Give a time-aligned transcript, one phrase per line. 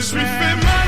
[0.00, 0.79] me fait mal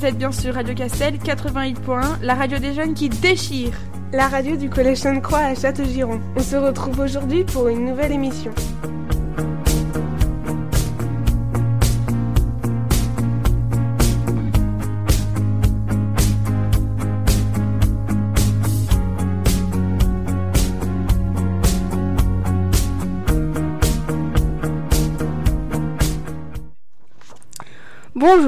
[0.00, 3.72] vous êtes bien sur Radio Castel 88.1, la radio des jeunes qui déchire.
[4.14, 6.18] La radio du Collège Sainte-Croix à Châteaugiron.
[6.36, 8.50] On se retrouve aujourd'hui pour une nouvelle émission.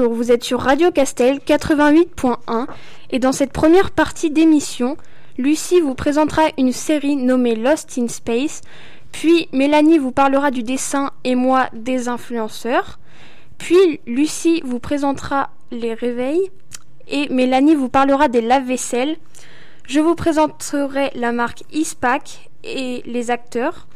[0.09, 2.67] Vous êtes sur Radio Castel 88.1
[3.11, 4.97] et dans cette première partie d'émission,
[5.37, 8.61] Lucie vous présentera une série nommée Lost in Space,
[9.13, 12.99] puis Mélanie vous parlera du dessin et moi des influenceurs,
[13.57, 16.51] puis Lucie vous présentera les réveils
[17.07, 19.15] et Mélanie vous parlera des lave-vaisselle.
[19.87, 23.87] Je vous présenterai la marque Ispac et les acteurs.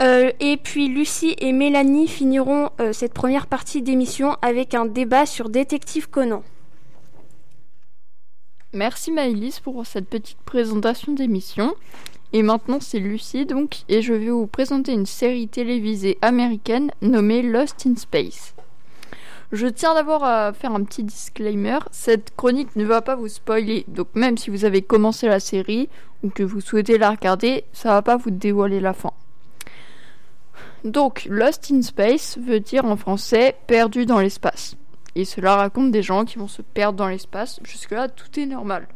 [0.00, 5.24] Euh, et puis Lucie et Mélanie finiront euh, cette première partie d'émission avec un débat
[5.24, 6.42] sur Détective Conan.
[8.72, 11.76] Merci Maëlys pour cette petite présentation d'émission.
[12.32, 17.42] Et maintenant c'est Lucie donc et je vais vous présenter une série télévisée américaine nommée
[17.42, 18.54] Lost in Space.
[19.52, 23.84] Je tiens d'abord à faire un petit disclaimer, cette chronique ne va pas vous spoiler,
[23.86, 25.88] donc même si vous avez commencé la série
[26.24, 29.12] ou que vous souhaitez la regarder, ça va pas vous dévoiler la fin.
[30.84, 34.76] Donc, Lost in Space veut dire en français perdu dans l'espace.
[35.14, 37.58] Et cela raconte des gens qui vont se perdre dans l'espace.
[37.64, 38.86] Jusque-là, tout est normal.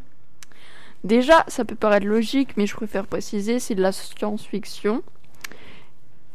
[1.04, 5.02] Déjà, ça peut paraître logique, mais je préfère préciser, c'est de la science-fiction.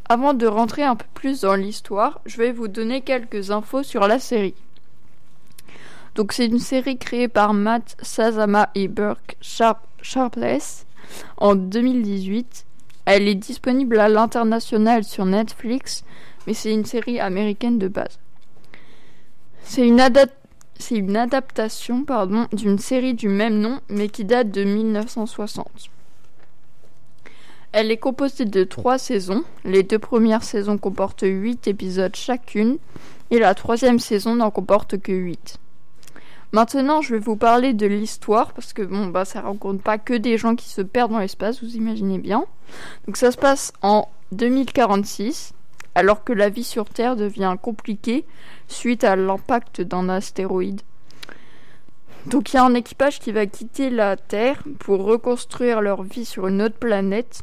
[0.10, 4.08] Avant de rentrer un peu plus dans l'histoire, je vais vous donner quelques infos sur
[4.08, 4.56] la série.
[6.16, 10.86] Donc, c'est une série créée par Matt Sazama et Burke Sharp Sharpless
[11.38, 12.66] en 2018
[13.06, 16.04] elle est disponible à l'international sur Netflix,
[16.48, 18.20] mais c'est une série américaine de base.
[19.64, 22.06] C'est une, adaptation
[22.52, 25.68] d'une série du même nom, mais qui date de 1960.
[27.72, 29.44] Elle est composée de trois saisons.
[29.66, 32.78] Les deux premières saisons comportent 8 épisodes chacune,
[33.32, 35.58] et la troisième saison n'en comporte que 8.
[36.54, 40.14] Maintenant, je vais vous parler de l'histoire parce que bon, bah, ça rencontre pas que
[40.14, 42.46] des gens qui se perdent dans l'espace, vous imaginez bien.
[43.08, 45.54] Donc, ça se passe en 2046,
[45.96, 48.24] alors que la vie sur Terre devient compliquée
[48.68, 50.82] suite à l'impact d'un astéroïde.
[52.28, 56.24] Donc, il y a un équipage qui va quitter la Terre pour reconstruire leur vie
[56.24, 57.42] sur une autre planète.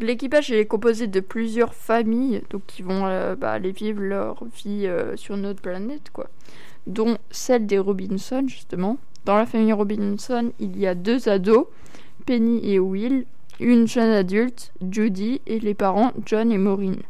[0.00, 4.86] L'équipage est composé de plusieurs familles, donc qui vont euh, bah, aller vivre leur vie
[4.86, 6.26] euh, sur notre planète, quoi.
[6.86, 8.98] Dont celle des Robinson, justement.
[9.24, 11.66] Dans la famille Robinson, il y a deux ados,
[12.26, 13.24] Penny et Will,
[13.58, 17.00] une jeune adulte, Judy, et les parents, John et Maureen.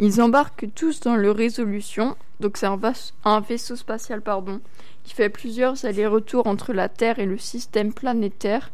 [0.00, 4.60] Ils embarquent tous dans le Résolution, donc c'est un, vaisseau spatial, pardon,
[5.04, 8.70] qui fait plusieurs allers-retours entre la Terre et le système planétaire,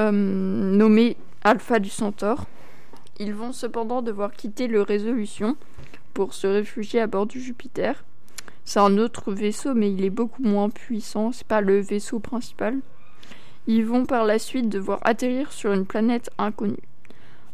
[0.00, 2.46] euh, nommé Alpha du Centaure.
[3.20, 5.56] Ils vont cependant devoir quitter le Résolution
[6.14, 8.04] pour se réfugier à bord du Jupiter.
[8.68, 12.76] C'est un autre vaisseau, mais il est beaucoup moins puissant, c'est pas le vaisseau principal.
[13.66, 16.76] Ils vont par la suite devoir atterrir sur une planète inconnue.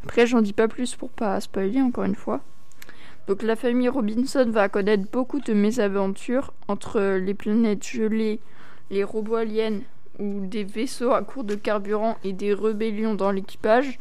[0.02, 2.40] Après, j'en dis pas plus pour pas spoiler encore une fois.
[3.28, 8.40] Donc la famille Robinson va connaître beaucoup de mésaventures entre les planètes gelées,
[8.90, 9.82] les robots aliens
[10.18, 14.00] ou des vaisseaux à court de carburant et des rébellions dans l'équipage.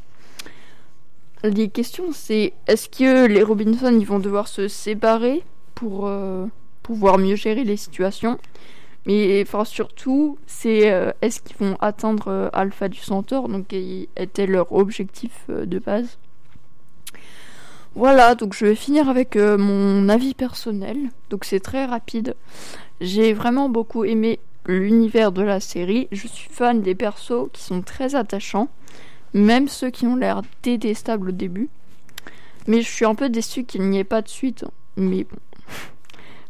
[1.44, 5.44] Les questions c'est est-ce que les Robinson ils vont devoir se séparer
[5.76, 6.48] pour euh,
[6.84, 8.38] pouvoir mieux gérer les situations
[9.06, 13.50] mais enfin surtout c'est euh, est-ce qu'ils vont atteindre euh, Alpha du Centaure?
[13.50, 16.18] Donc était leur objectif euh, de base.
[17.96, 20.98] Voilà, donc je vais finir avec mon avis personnel.
[21.30, 22.34] Donc c'est très rapide.
[23.02, 26.08] J'ai vraiment beaucoup aimé l'univers de la série.
[26.12, 28.68] Je suis fan des persos qui sont très attachants,
[29.36, 31.70] même ceux qui ont l'air détestables au début.
[32.66, 34.66] Mais je suis un peu déçu qu'il n'y ait pas de suite.
[34.98, 35.38] Mais bon,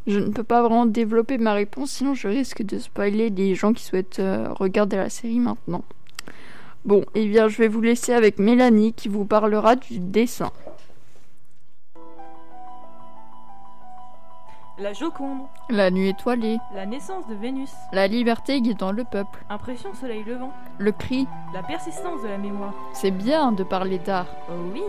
[0.07, 3.73] je ne peux pas vraiment développer ma réponse, sinon je risque de spoiler les gens
[3.73, 5.83] qui souhaitent euh, regarder la série maintenant.
[6.85, 10.51] Bon, et bien je vais vous laisser avec Mélanie qui vous parlera du dessin.
[14.79, 19.94] La Joconde, La nuit étoilée, la naissance de Vénus, la liberté guidant le peuple, impression
[19.94, 22.73] soleil levant, le cri, la persistance de la mémoire.
[22.91, 24.27] c'est bien de parler d'art.
[24.49, 24.81] Oh oui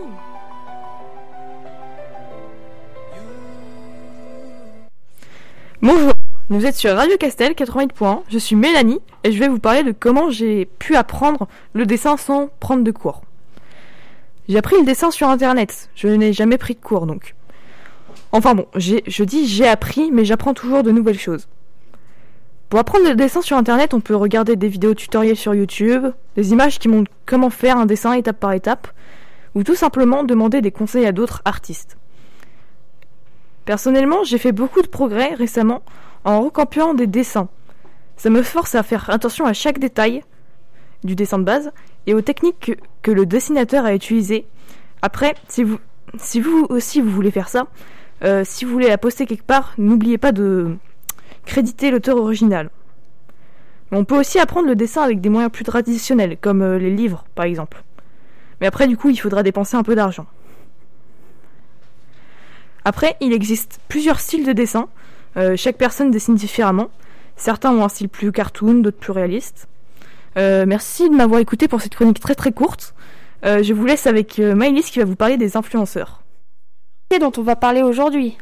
[5.81, 6.13] Bonjour,
[6.49, 9.91] vous êtes sur Radio Castel 88.1, je suis Mélanie et je vais vous parler de
[9.91, 13.23] comment j'ai pu apprendre le dessin sans prendre de cours.
[14.47, 17.35] J'ai appris le dessin sur internet, je n'ai jamais pris de cours donc.
[18.31, 21.49] Enfin bon, je dis j'ai appris mais j'apprends toujours de nouvelles choses.
[22.69, 26.05] Pour apprendre le dessin sur internet, on peut regarder des vidéos tutoriels sur YouTube,
[26.37, 28.87] des images qui montrent comment faire un dessin étape par étape,
[29.55, 31.97] ou tout simplement demander des conseils à d'autres artistes.
[33.65, 35.81] Personnellement, j'ai fait beaucoup de progrès récemment
[36.23, 37.49] en recampiant des dessins.
[38.15, 40.23] Ça me force à faire attention à chaque détail
[41.03, 41.71] du dessin de base
[42.07, 44.45] et aux techniques que, le dessinateur a utilisées.
[45.01, 45.79] Après, si vous,
[46.17, 47.67] si vous aussi vous voulez faire ça,
[48.23, 50.75] euh, si vous voulez la poster quelque part, n'oubliez pas de
[51.45, 52.69] créditer l'auteur original.
[53.91, 57.25] On peut aussi apprendre le dessin avec des moyens plus traditionnels, comme euh, les livres
[57.35, 57.83] par exemple.
[58.61, 60.25] Mais après, du coup, il faudra dépenser un peu d'argent.
[62.85, 64.87] Après, il existe plusieurs styles de dessin.
[65.37, 66.89] Euh, chaque personne dessine différemment.
[67.35, 69.67] Certains ont un style plus cartoon, d'autres plus réaliste.
[70.37, 72.93] Euh, merci de m'avoir écouté pour cette chronique très très courte.
[73.43, 76.21] Euh, je vous laisse avec Maëlys qui va vous parler des influenceurs.
[77.19, 78.37] dont on va parler aujourd'hui.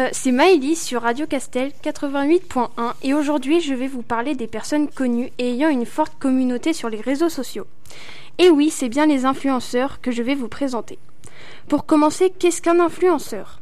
[0.00, 4.88] Euh, c'est Maëlys sur Radio Castel 88.1 et aujourd'hui je vais vous parler des personnes
[4.88, 7.66] connues et ayant une forte communauté sur les réseaux sociaux.
[8.38, 10.98] Et oui, c'est bien les influenceurs que je vais vous présenter.
[11.68, 13.60] Pour commencer, qu'est-ce qu'un influenceur?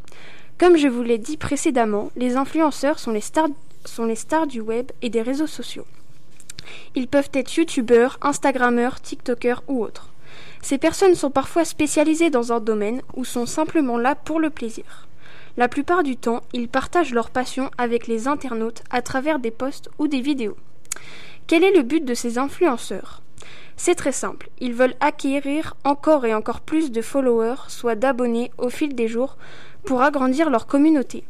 [0.59, 5.23] Comme je vous l'ai dit précédemment, les influenceurs sont les stars du web et des
[5.23, 5.87] réseaux sociaux.
[6.95, 10.11] Ils peuvent être youtubeurs, instagrammeurs, tiktokers ou autres.
[10.63, 15.08] Ces personnes sont parfois spécialisées dans un domaine ou sont simplement là pour le plaisir.
[15.59, 19.91] La plupart du temps, ils partagent leur passion avec les internautes à travers des posts
[19.99, 20.57] ou des vidéos.
[21.49, 23.23] Quel est le but de ces influenceurs?
[23.77, 28.69] C'est très simple, ils veulent acquérir encore et encore plus de followers, soit d'abonnés au
[28.69, 29.37] fil des jours,
[29.85, 31.25] pour agrandir leur communauté.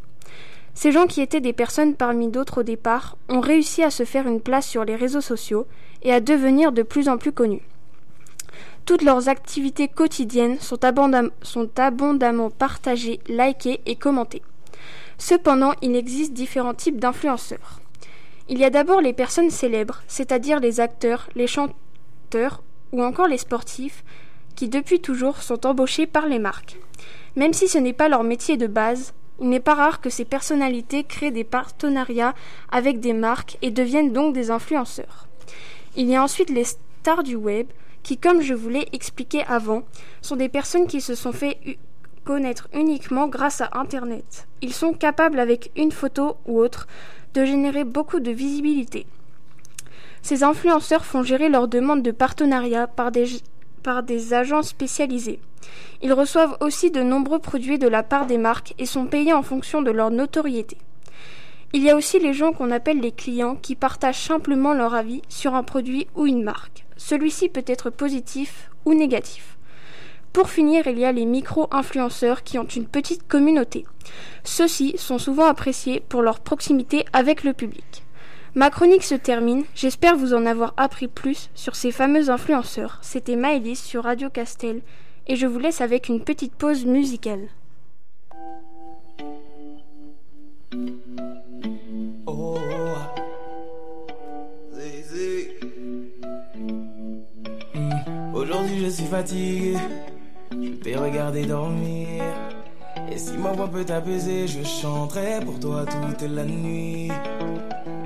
[0.74, 4.26] Ces gens qui étaient des personnes parmi d'autres au départ ont réussi à se faire
[4.26, 5.66] une place sur les réseaux sociaux
[6.02, 7.62] et à devenir de plus en plus connus.
[8.88, 14.40] Toutes leurs activités quotidiennes sont, abondam- sont abondamment partagées, likées et commentées.
[15.18, 17.80] Cependant, il existe différents types d'influenceurs.
[18.48, 23.36] Il y a d'abord les personnes célèbres, c'est-à-dire les acteurs, les chanteurs ou encore les
[23.36, 24.04] sportifs,
[24.56, 26.78] qui depuis toujours sont embauchés par les marques.
[27.36, 30.24] Même si ce n'est pas leur métier de base, il n'est pas rare que ces
[30.24, 32.34] personnalités créent des partenariats
[32.72, 35.28] avec des marques et deviennent donc des influenceurs.
[35.94, 37.66] Il y a ensuite les stars du web
[38.08, 39.82] qui, comme je vous l'ai expliqué avant,
[40.22, 41.58] sont des personnes qui se sont fait
[42.24, 44.48] connaître uniquement grâce à Internet.
[44.62, 46.88] Ils sont capables avec une photo ou autre
[47.34, 49.06] de générer beaucoup de visibilité.
[50.22, 53.26] Ces influenceurs font gérer leurs demandes de partenariat par des,
[53.82, 55.38] par des agents spécialisés.
[56.00, 59.42] Ils reçoivent aussi de nombreux produits de la part des marques et sont payés en
[59.42, 60.78] fonction de leur notoriété.
[61.74, 65.20] Il y a aussi les gens qu'on appelle les clients qui partagent simplement leur avis
[65.28, 66.86] sur un produit ou une marque.
[66.98, 69.56] Celui-ci peut être positif ou négatif.
[70.34, 73.86] Pour finir, il y a les micro-influenceurs qui ont une petite communauté.
[74.44, 78.04] Ceux-ci sont souvent appréciés pour leur proximité avec le public.
[78.54, 82.98] Ma chronique se termine, j'espère vous en avoir appris plus sur ces fameux influenceurs.
[83.02, 84.82] C'était Maëlys sur Radio Castel
[85.26, 87.48] et je vous laisse avec une petite pause musicale.
[98.48, 99.76] Aujourd'hui je suis fatigué,
[100.52, 102.22] je t'ai regardé dormir.
[103.12, 107.10] Et si ma voix peut t'apaiser, je chanterai pour toi toute la nuit.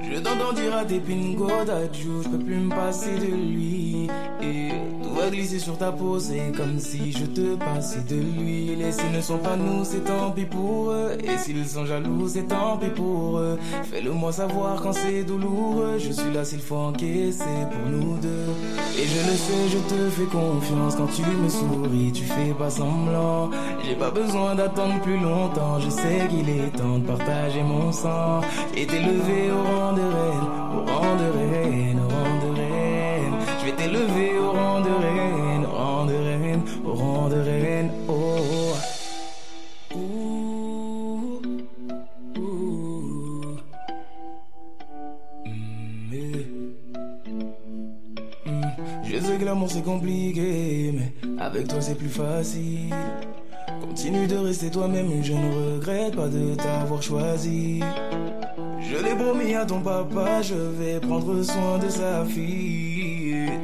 [0.02, 4.08] Je t'entends dire à tes pingo d'adieu, je peux plus me passer de lui.
[5.12, 8.83] Va glisser sur ta peau, c'est comme si je te passais de l'huile.
[8.83, 11.16] Et s'ils ne sont pas nous, c'est tant pis pour eux.
[11.23, 13.59] Et s'ils sont jaloux, c'est tant pis pour eux.
[13.90, 15.99] Fais-le moi savoir quand c'est douloureux.
[15.99, 18.52] Je suis là s'il faut encaisser pour nous deux.
[18.99, 22.71] Et je le sais, je te fais confiance quand tu me souris, tu fais pas
[22.71, 23.50] semblant.
[23.85, 28.40] J'ai pas besoin d'attendre plus longtemps, je sais qu'il est temps de partager mon sang.
[28.76, 32.31] Et t'élever au rang de reine, au rang de reine, au rang
[49.69, 52.95] c'est compliqué, mais avec toi c'est plus facile.
[53.81, 57.81] Continue de rester toi-même, je ne regrette pas de t'avoir choisi.
[58.81, 62.91] Je l'ai promis à ton papa, je vais prendre soin de sa fille.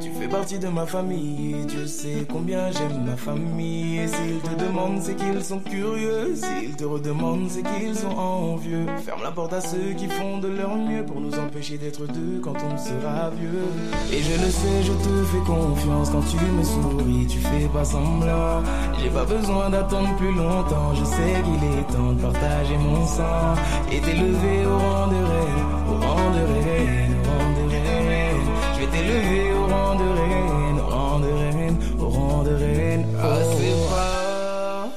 [0.01, 3.99] Tu fais partie de ma famille, Dieu sait combien j'aime ma famille.
[3.99, 6.35] Et s'ils te demandent, c'est qu'ils sont curieux.
[6.35, 8.85] S'ils te redemandent, c'est qu'ils sont envieux.
[9.03, 12.39] Ferme la porte à ceux qui font de leur mieux pour nous empêcher d'être deux
[12.41, 13.67] quand on sera vieux.
[14.13, 17.83] Et je le sais, je te fais confiance quand tu me souris, tu fais pas
[17.83, 18.63] semblant.
[19.01, 23.55] J'ai pas besoin d'attendre plus longtemps, je sais qu'il est temps de partager mon sang
[23.91, 27.15] et t'élever au rang de reine, au rang de reine,
[29.09, 33.05] T'élever au rang de reine, au rang de reine, au rang de reine.
[33.19, 33.73] Assez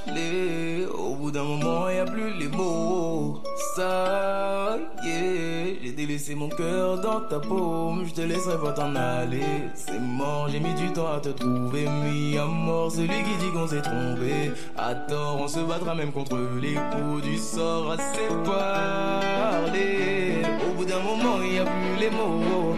[0.07, 3.43] parlé, au bout d'un moment y a plus les mots.
[3.75, 8.95] Ça y est, j'ai délaissé mon cœur dans ta paume, je te laisserai pas t'en
[8.95, 9.71] aller.
[9.75, 13.51] C'est mort, j'ai mis du temps à te trouver, mis à mort celui qui dit
[13.55, 14.53] qu'on s'est trompé.
[14.77, 17.93] À tort, on se battra même contre les coups du sort.
[17.93, 22.75] Assez parlé, au bout d'un moment y a plus les mots.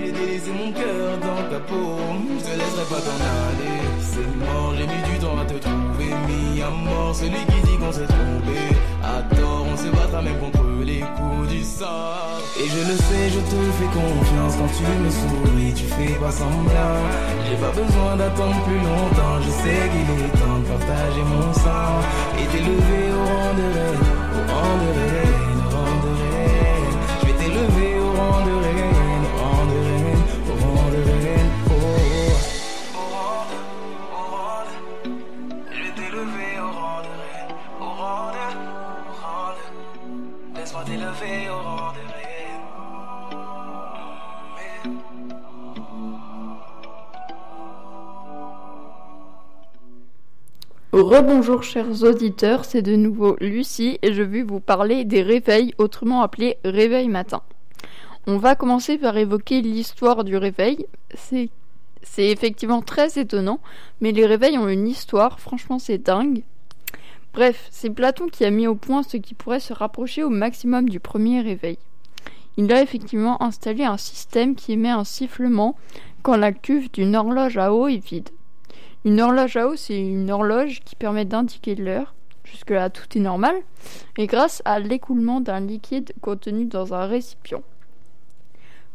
[0.00, 3.78] J'ai délaissé mon cœur dans ta paume, je te laisserai pas t'en aller.
[4.00, 7.76] C'est mort, j'ai mis du temps à te trouver, mis à mort celui qui dit
[7.76, 8.58] qu'on s'est trompé.
[9.02, 12.40] À tort, on se battra même contre les coups du sort.
[12.60, 16.30] Et je le sais, je te fais confiance quand tu me souris, tu fais pas
[16.30, 17.02] semblant.
[17.48, 21.98] J'ai pas besoin d'attendre plus longtemps, je sais qu'il est temps de partager mon sang.
[22.38, 24.06] Et t'élever au rang de reine,
[24.38, 25.27] au rang de reine,
[41.28, 41.48] Reine.
[50.92, 56.22] Rebonjour chers auditeurs, c'est de nouveau Lucie et je vais vous parler des réveils, autrement
[56.22, 57.42] appelés réveil matin.
[58.26, 60.86] On va commencer par évoquer l'histoire du réveil.
[61.14, 61.50] C'est
[62.16, 63.60] effectivement très étonnant,
[64.00, 66.42] mais les réveils ont une histoire, franchement c'est dingue.
[67.34, 70.88] Bref, c'est Platon qui a mis au point ce qui pourrait se rapprocher au maximum
[70.88, 71.78] du premier réveil.
[72.56, 75.76] Il a effectivement installé un système qui émet un sifflement
[76.22, 78.30] quand la cuve d'une horloge à eau est vide.
[79.04, 82.14] Une horloge à eau, c'est une horloge qui permet d'indiquer l'heure.
[82.44, 83.56] Jusque-là, tout est normal.
[84.16, 87.62] Et grâce à l'écoulement d'un liquide contenu dans un récipient.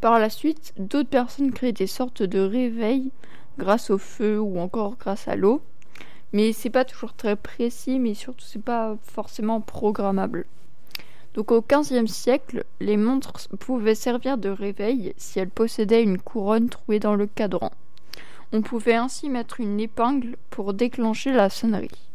[0.01, 3.11] Par la suite, d'autres personnes créent des sortes de réveils
[3.57, 5.61] grâce au feu ou encore grâce à l'eau.
[6.33, 10.45] Mais c'est pas toujours très précis, mais surtout c'est pas forcément programmable.
[11.35, 16.69] Donc au XVe siècle, les montres pouvaient servir de réveil si elles possédaient une couronne
[16.69, 17.71] trouée dans le cadran.
[18.51, 22.09] On pouvait ainsi mettre une épingle pour déclencher la sonnerie.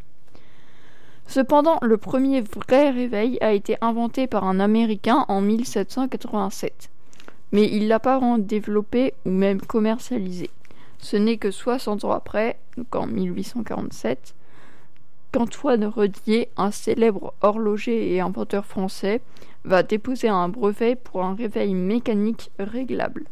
[1.26, 6.90] Cependant, le premier vrai réveil a été inventé par un Américain en 1787.
[7.52, 10.48] Mais il l'a pas vraiment développé ou même commercialisé.
[10.98, 14.34] Ce n'est que 60 ans après, donc en 1847,
[15.32, 19.20] qu'Antoine Redier, un célèbre horloger et inventeur français,
[19.64, 23.24] va déposer un brevet pour un réveil mécanique réglable.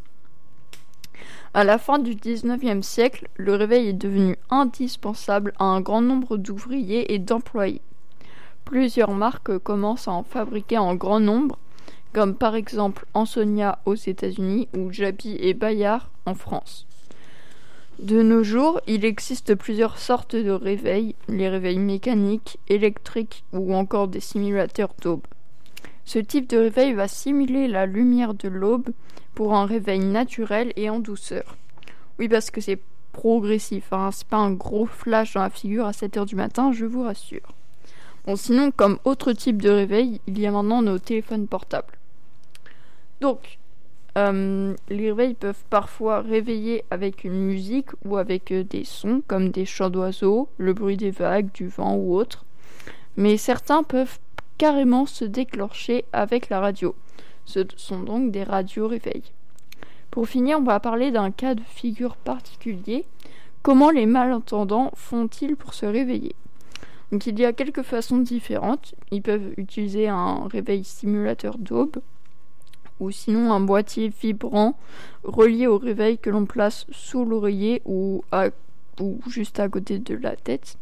[1.53, 6.37] À la fin du XIXe siècle, le réveil est devenu indispensable à un grand nombre
[6.37, 7.81] d'ouvriers et d'employés.
[8.65, 11.57] Plusieurs marques commencent à en fabriquer en grand nombre,
[12.13, 16.86] comme par exemple Ansonia aux États-Unis ou Jaby et Bayard en France.
[17.99, 24.07] De nos jours, il existe plusieurs sortes de réveils, les réveils mécaniques, électriques ou encore
[24.07, 25.25] des simulateurs d'aube.
[26.05, 28.89] Ce type de réveil va simuler la lumière de l'aube
[29.33, 31.57] pour un réveil naturel et en douceur.
[32.19, 32.79] Oui, parce que c'est
[33.13, 34.11] progressif, hein.
[34.13, 37.55] c'est pas un gros flash dans la figure à 7h du matin, je vous rassure.
[38.27, 41.97] Bon, sinon, comme autre type de réveil, il y a maintenant nos téléphones portables.
[43.21, 43.57] Donc,
[44.17, 49.49] euh, les réveils peuvent parfois réveiller avec une musique ou avec euh, des sons comme
[49.49, 52.43] des chants d'oiseaux, le bruit des vagues, du vent ou autre.
[53.15, 54.17] Mais certains peuvent
[54.57, 56.95] carrément se déclencher avec la radio.
[57.45, 59.31] Ce sont donc des radios réveils.
[60.09, 63.05] Pour finir, on va parler d'un cas de figure particulier.
[63.61, 66.35] Comment les malentendants font-ils pour se réveiller?
[67.11, 68.95] Donc il y a quelques façons différentes.
[69.11, 71.97] Ils peuvent utiliser un réveil simulateur d'aube
[72.99, 74.77] ou sinon un boîtier vibrant
[75.23, 78.23] relié au réveil que l'on place sous l'oreiller ou,
[78.99, 80.77] ou juste à côté de la tête.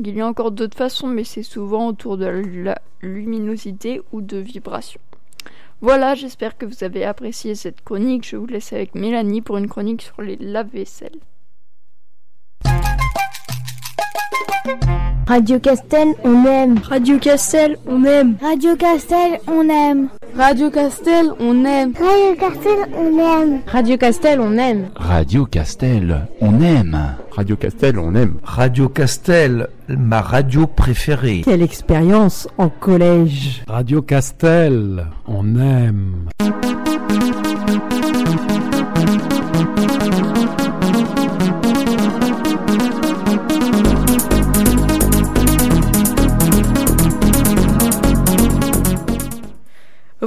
[0.00, 4.38] Il y a encore d'autres façons, mais c'est souvent autour de la luminosité ou de
[4.38, 5.00] vibration.
[5.80, 8.26] Voilà, j'espère que vous avez apprécié cette chronique.
[8.26, 11.18] Je vous laisse avec Mélanie pour une chronique sur les lave-vaisselle.
[15.26, 16.78] Radio Castel, on aime.
[16.78, 18.36] Radio Castel, on aime.
[18.40, 20.08] Radio Castel, on aime.
[20.36, 21.92] Radio Castel, on aime.
[21.96, 23.60] Radio Castel, on aime.
[23.66, 24.90] Radio Castel, on aime.
[24.96, 27.16] Radio Castel, on aime.
[27.30, 28.38] Radio Castel, on aime.
[28.42, 31.42] Radio Castel, ma radio préférée.
[31.44, 33.62] Quelle expérience en collège.
[33.68, 36.28] Radio Castel, on aime.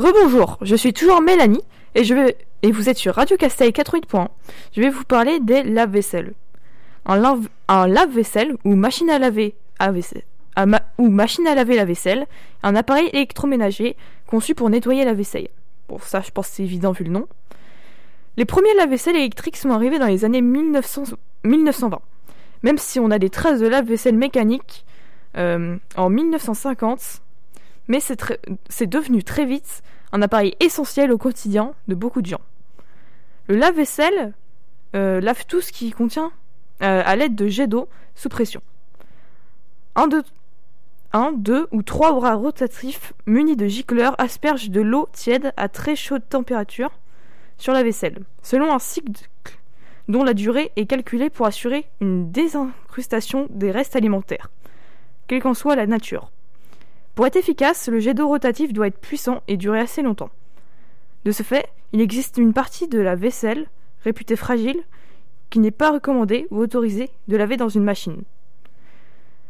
[0.08, 1.60] Rebonjour, je suis toujours Mélanie
[1.94, 4.30] et je et vous êtes sur Radio Castel 88.1.
[4.74, 6.34] Je vais vous parler des lave-vaisselle.
[7.06, 10.24] Un, lave, un lave-vaisselle ou machine à laver à vaisselle,
[10.98, 12.26] ou machine à laver la vaisselle,
[12.64, 15.50] un appareil électroménager conçu pour nettoyer la vaisselle.
[15.90, 17.28] Bon, ça, je pense que c'est évident vu le nom.
[18.38, 21.04] Les premiers lave-vaisselle électriques sont arrivés dans les années 1900,
[21.44, 22.00] 1920.
[22.64, 24.86] Même si on a des traces de lave-vaisselle mécanique
[25.36, 27.24] euh, en 1950,
[27.90, 32.42] mais c'est devenu très vite un appareil essentiel au quotidien de beaucoup de gens.
[33.48, 34.34] Le lave-vaisselle
[34.96, 36.32] euh, lave tout ce qui contient
[36.82, 38.62] euh, à l'aide de jets d'eau sous pression.
[39.96, 40.24] Un, deux,
[41.14, 45.96] un, deux ou trois bras rotatifs munis de gicleurs aspergent de l'eau tiède à très
[45.96, 46.92] chaude température
[47.58, 49.12] sur la vaisselle, selon un cycle
[50.08, 54.52] dont la durée est calculée pour assurer une désincrustation des restes alimentaires,
[55.28, 56.32] quelle qu'en soit la nature.
[57.18, 60.30] Pour être efficace, le jet d'eau rotatif doit être puissant et durer assez longtemps.
[61.26, 63.66] De ce fait, il existe une partie de la vaisselle,
[64.04, 64.80] réputée fragile,
[65.50, 68.22] qui n'est pas recommandée ou autorisée de laver dans une machine.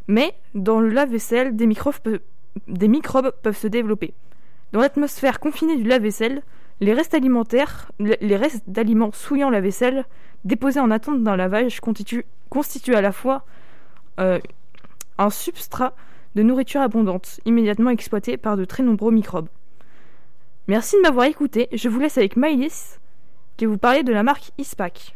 [0.06, 4.14] Mais, dans le lave-vaisselle, des microbes, peuvent se développer.
[4.72, 6.40] Dans l'atmosphère confinée du lave-vaisselle,
[6.80, 10.06] les restes alimentaires, les restes d'aliments souillant la vaisselle,
[10.46, 13.44] déposés en attente d'un lavage, constituent, constituent à la fois
[14.20, 14.38] euh,
[15.18, 15.92] un substrat
[16.34, 19.48] de nourriture abondante, immédiatement exploitée par de très nombreux microbes.
[20.66, 22.98] Merci de m'avoir écouté, je vous laisse avec Maïlis,
[23.56, 25.14] qui va vous parler de la marque ISPAC.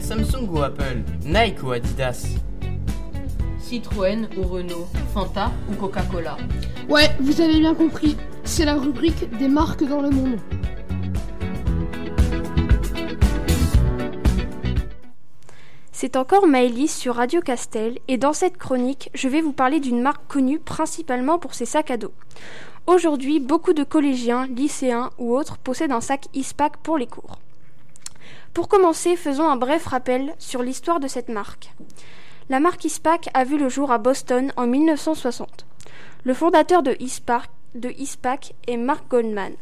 [0.00, 2.38] Samsung ou Apple Nike ou Adidas?
[3.58, 6.38] Citroën ou Renault Fanta ou Coca-Cola?
[6.88, 8.16] Ouais, vous avez bien compris.
[8.50, 10.40] C'est la rubrique des marques dans le monde.
[15.92, 20.00] C'est encore Maëlys sur Radio Castel et dans cette chronique, je vais vous parler d'une
[20.00, 22.12] marque connue principalement pour ses sacs à dos.
[22.86, 27.38] Aujourd'hui, beaucoup de collégiens, lycéens ou autres possèdent un sac ISPAC pour les cours.
[28.54, 31.74] Pour commencer, faisons un bref rappel sur l'histoire de cette marque.
[32.48, 35.66] La marque Ispac a vu le jour à Boston en 1960.
[36.24, 39.54] Le fondateur de Ispac, de Ispac est Mark Goldman.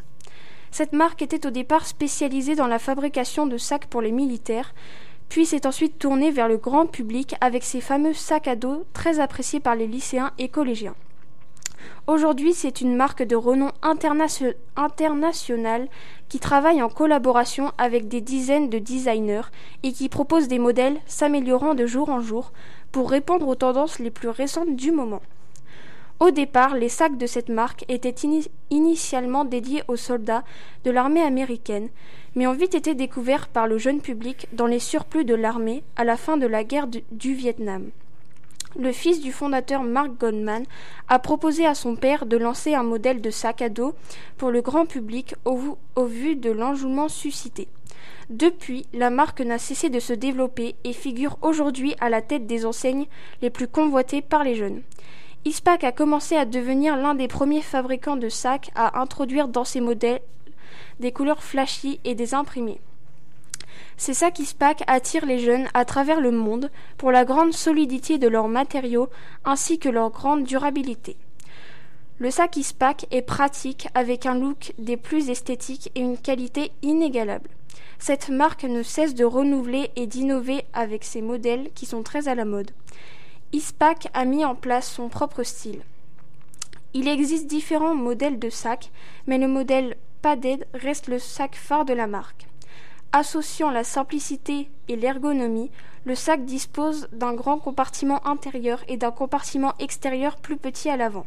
[0.70, 4.74] Cette marque était au départ spécialisée dans la fabrication de sacs pour les militaires,
[5.28, 9.20] puis s'est ensuite tournée vers le grand public avec ses fameux sacs à dos très
[9.20, 10.94] appréciés par les lycéens et collégiens.
[12.06, 15.88] Aujourd'hui, c'est une marque de renom international
[16.28, 19.48] qui travaille en collaboration avec des dizaines de designers
[19.82, 22.52] et qui propose des modèles s'améliorant de jour en jour
[22.92, 25.22] pour répondre aux tendances les plus récentes du moment.
[26.18, 28.14] Au départ, les sacs de cette marque étaient
[28.70, 30.44] initialement dédiés aux soldats
[30.84, 31.90] de l'armée américaine,
[32.34, 36.04] mais ont vite été découverts par le jeune public dans les surplus de l'armée à
[36.04, 37.90] la fin de la guerre du, Vietnam.
[38.78, 40.64] Le fils du fondateur Mark Goldman
[41.08, 43.94] a proposé à son père de lancer un modèle de sac à dos
[44.38, 47.68] pour le grand public au vu de l'enjouement suscité.
[48.30, 52.64] Depuis, la marque n'a cessé de se développer et figure aujourd'hui à la tête des
[52.64, 53.06] enseignes
[53.42, 54.82] les plus convoitées par les jeunes.
[55.46, 59.80] Ispac a commencé à devenir l'un des premiers fabricants de sacs à introduire dans ses
[59.80, 60.20] modèles
[60.98, 62.80] des couleurs flashy et des imprimés.
[63.96, 68.26] Ces sacs Ispac attirent les jeunes à travers le monde pour la grande solidité de
[68.26, 69.08] leurs matériaux
[69.44, 71.16] ainsi que leur grande durabilité.
[72.18, 77.50] Le sac Ispac est pratique avec un look des plus esthétiques et une qualité inégalable.
[78.00, 82.34] Cette marque ne cesse de renouveler et d'innover avec ses modèles qui sont très à
[82.34, 82.72] la mode.
[83.52, 85.82] Ispac a mis en place son propre style.
[86.94, 88.90] Il existe différents modèles de sacs,
[89.26, 92.48] mais le modèle padded reste le sac phare de la marque.
[93.12, 95.70] Associant la simplicité et l'ergonomie,
[96.04, 101.26] le sac dispose d'un grand compartiment intérieur et d'un compartiment extérieur plus petit à l'avant.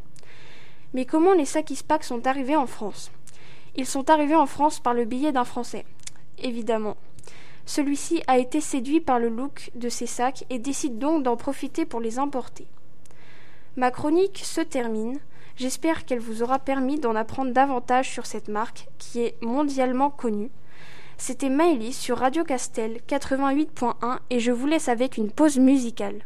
[0.94, 3.12] Mais comment les sacs Ispac sont arrivés en France?
[3.76, 5.86] Ils sont arrivés en France par le billet d'un Français.
[6.38, 6.98] Évidemment.
[7.70, 11.86] Celui-ci a été séduit par le look de ces sacs et décide donc d'en profiter
[11.86, 12.66] pour les importer.
[13.76, 15.20] Ma chronique se termine.
[15.56, 20.50] J'espère qu'elle vous aura permis d'en apprendre davantage sur cette marque qui est mondialement connue.
[21.20, 26.24] C'était Maëlys sur Radio Castel 88.1 et je vous laisse avec une pause musicale.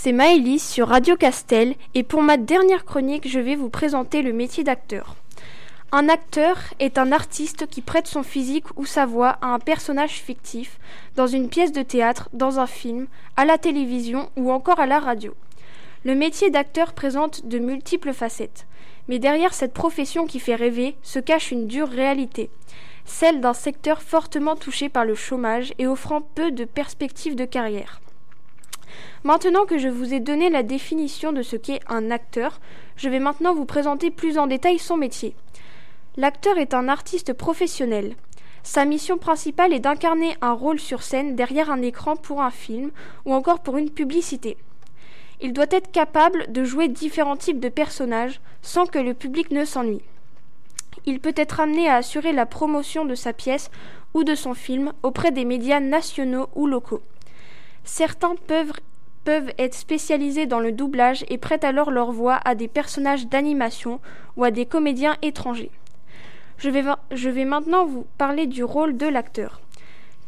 [0.00, 4.32] C'est Maëlys sur Radio Castel et pour ma dernière chronique, je vais vous présenter le
[4.32, 5.16] métier d'acteur.
[5.90, 10.20] Un acteur est un artiste qui prête son physique ou sa voix à un personnage
[10.20, 10.78] fictif
[11.16, 15.00] dans une pièce de théâtre, dans un film, à la télévision ou encore à la
[15.00, 15.34] radio.
[16.04, 18.68] Le métier d'acteur présente de multiples facettes,
[19.08, 22.50] mais derrière cette profession qui fait rêver se cache une dure réalité,
[23.04, 28.00] celle d'un secteur fortement touché par le chômage et offrant peu de perspectives de carrière.
[29.24, 32.60] Maintenant que je vous ai donné la définition de ce qu'est un acteur,
[32.96, 35.34] je vais maintenant vous présenter plus en détail son métier.
[36.16, 38.16] L'acteur est un artiste professionnel.
[38.62, 42.90] Sa mission principale est d'incarner un rôle sur scène derrière un écran pour un film
[43.24, 44.56] ou encore pour une publicité.
[45.40, 49.64] Il doit être capable de jouer différents types de personnages sans que le public ne
[49.64, 50.02] s'ennuie.
[51.06, 53.70] Il peut être amené à assurer la promotion de sa pièce
[54.14, 57.02] ou de son film auprès des médias nationaux ou locaux.
[57.90, 63.26] Certains peuvent, être spécialisés dans le doublage et prêtent alors leur voix à des personnages
[63.26, 63.98] d'animation
[64.36, 65.70] ou à des comédiens étrangers.
[66.58, 66.68] Je
[67.30, 69.62] vais maintenant vous parler du rôle de l'acteur.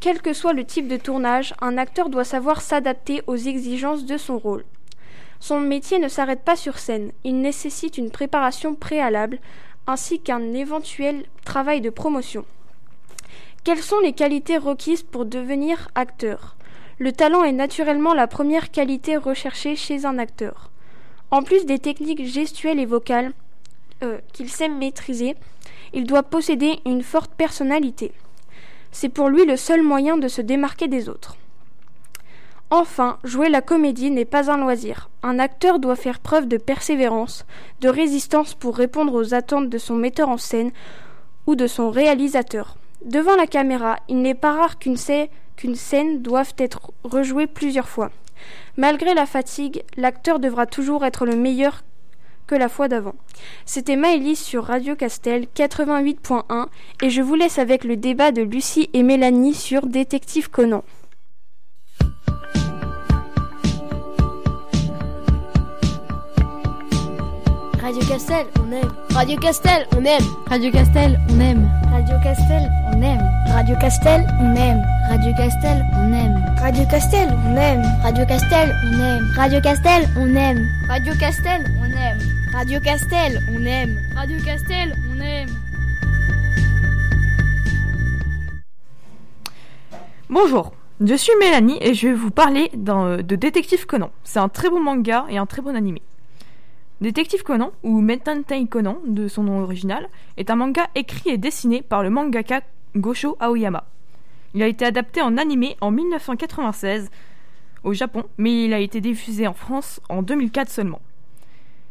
[0.01, 4.16] Quel que soit le type de tournage, un acteur doit savoir s'adapter aux exigences de
[4.16, 4.64] son rôle.
[5.38, 9.38] Son métier ne s'arrête pas sur scène, il nécessite une préparation préalable
[9.87, 12.46] ainsi qu'un éventuel travail de promotion.
[13.64, 16.57] Quelles sont les qualités requises pour devenir acteur?
[17.00, 20.70] Le talent est naturellement la première qualité recherchée chez un acteur.
[21.30, 23.32] En plus des techniques gestuelles et vocales
[24.02, 25.34] euh, qu'il sait maîtriser,
[25.94, 28.12] il doit posséder une forte personnalité.
[28.92, 31.38] C'est pour lui le seul moyen de se démarquer des autres.
[32.68, 35.08] Enfin, jouer la comédie n'est pas un loisir.
[35.22, 37.46] Un acteur doit faire preuve de persévérance,
[37.80, 40.70] de résistance pour répondre aux attentes de son metteur en scène
[41.46, 42.76] ou de son réalisateur.
[43.06, 45.28] Devant la caméra, il n'est pas rare qu'une scène
[46.18, 48.11] doive être rejouée plusieurs fois.
[48.77, 51.83] Malgré la fatigue, l'acteur devra toujours être le meilleur
[52.46, 53.14] que la fois d'avant.
[53.66, 56.66] C'était Maëlys sur Radio Castel 88.1
[57.03, 60.83] et je vous laisse avec le débat de Lucie et Mélanie sur Détective Conan.
[67.90, 68.92] Radio Castel, on aime.
[69.16, 70.22] Radio Castel, on aime.
[70.48, 71.68] Radio Castel, on aime.
[71.90, 73.20] Radio Castel, on aime.
[73.50, 74.81] Radio Castel, on aime.
[75.11, 76.37] Radio Castel, on aime.
[76.62, 77.83] Radio Castel, on aime.
[78.07, 79.26] Radio Castel, on aime.
[79.37, 80.68] Radio Castel, on aime.
[80.88, 82.20] Radio Castel, on aime.
[82.55, 83.98] Radio Castel, on aime.
[84.14, 85.48] Radio Castel, on aime.
[90.29, 94.12] Bonjour, je suis Mélanie et je vais vous parler de Détective Conan.
[94.22, 96.03] C'est un très bon manga et un très bon animé.
[97.00, 101.80] Détective Conan, ou Metantei Conan de son nom original, est un manga écrit et dessiné
[101.80, 102.60] par le mangaka
[102.94, 103.86] Gosho Aoyama.
[104.52, 107.08] Il a été adapté en animé en 1996
[107.84, 111.00] au Japon, mais il a été diffusé en France en 2004 seulement.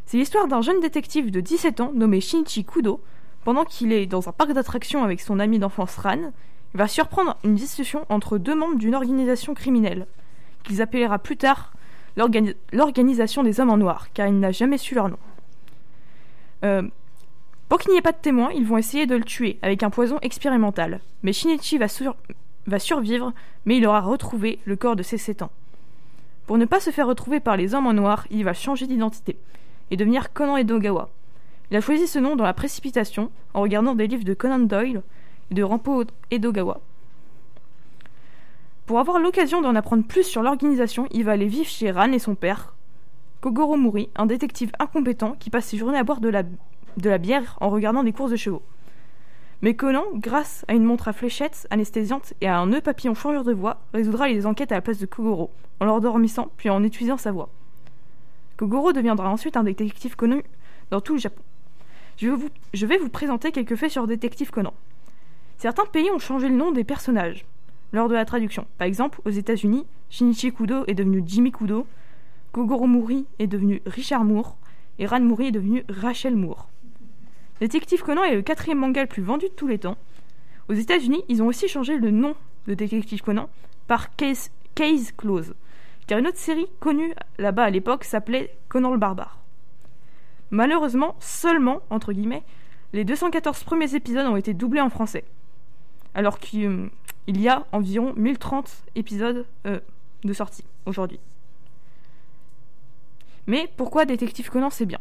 [0.06, 3.02] C'est l'histoire d'un jeune détective de 17 ans nommé Shinichi Kudo.
[3.46, 6.32] Pendant qu'il est dans un parc d'attractions avec son ami d'enfance Ran,
[6.76, 10.06] il va surprendre une discussion entre deux membres d'une organisation criminelle,
[10.62, 11.72] qu'ils appellera plus tard
[12.74, 15.18] l'organisation des hommes en noir, car il n'a jamais su leur nom.
[16.64, 16.84] Euh,
[17.70, 19.90] pour qu'il n'y ait pas de témoins, ils vont essayer de le tuer avec un
[19.90, 21.00] poison expérimental.
[21.24, 23.32] Mais Shinichi va, survivre,
[23.66, 25.52] mais il aura retrouvé le corps de ses 7 ans.
[26.48, 29.38] Pour ne pas se faire retrouver par les hommes en noir, il va changer d'identité
[29.92, 31.10] et devenir Conan Edogawa.
[31.70, 35.04] Il a choisi ce nom dans la précipitation en regardant des livres de Conan Doyle
[35.52, 36.82] et de Rampo Edogawa.
[38.90, 42.18] Pour avoir l'occasion d'en apprendre plus sur l'organisation, il va aller vivre chez Ran et
[42.18, 42.74] son père,
[43.40, 47.70] Kogoro Mori, un détective incompétent qui passe ses journées à boire de la, bière en
[47.70, 48.64] regardant des courses de chevaux.
[49.62, 53.44] Mais Conan, grâce à une montre à fléchettes anesthésiante et à un nœud papillon changeur
[53.44, 57.18] de voix, résoudra les enquêtes à la place de Kogoro, en l'endormissant puis en utilisant
[57.18, 57.50] sa voix.
[58.58, 60.44] Kogoro deviendra ensuite un détective connu
[60.90, 61.44] dans tout le Japon.
[62.18, 64.74] Je vais vous, je vais vous présenter quelques faits sur Détective Conan.
[65.60, 67.46] Certains pays ont changé le nom des personnages
[67.94, 68.66] lors de la traduction.
[68.78, 71.88] Par exemple, aux États-Unis, Shinichi Kudo est devenu Jimmy Kudo,
[72.52, 74.58] Kogoro Mori est devenu Richard Moore,
[75.00, 76.70] et Ran Mori est devenu Rachel Moore.
[77.60, 79.98] Détective Conan est le quatrième manga le plus vendu de tous les temps.
[80.70, 82.36] Aux États-Unis, ils ont aussi changé le nom
[82.68, 83.50] de Détective Conan
[83.88, 85.56] par Case, Case Close,
[86.08, 89.40] car une autre série connue là-bas à l'époque s'appelait Conan le Barbare.
[90.52, 92.44] Malheureusement, seulement, entre guillemets,
[92.94, 95.26] les 214 premiers épisodes ont été doublés en français.
[96.16, 96.40] Alors
[97.30, 99.80] qu'il y a environ 1030 épisodes euh,
[100.24, 101.20] de sortie aujourd'hui.
[103.46, 105.00] Mais pourquoi Détective Conan c'est bien?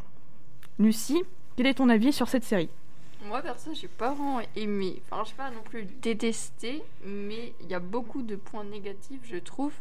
[0.79, 1.23] Lucie,
[1.57, 2.69] quel est ton avis sur cette série?
[3.25, 5.01] Moi, perso, j'ai pas vraiment aimé.
[5.11, 9.39] Enfin, je pas non plus détesté, mais il y a beaucoup de points négatifs, je
[9.39, 9.73] trouve.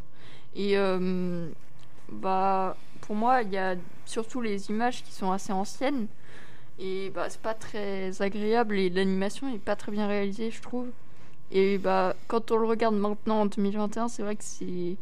[0.56, 1.50] Et euh,
[2.10, 6.08] Bah, pour moi, il y a surtout les images qui sont assez anciennes.
[6.80, 10.88] Et bah, c'est pas très agréable et l'animation est pas très bien réalisée, je trouve.
[11.52, 14.98] Et bah, quand on le regarde maintenant en 2021, c'est vrai que c'est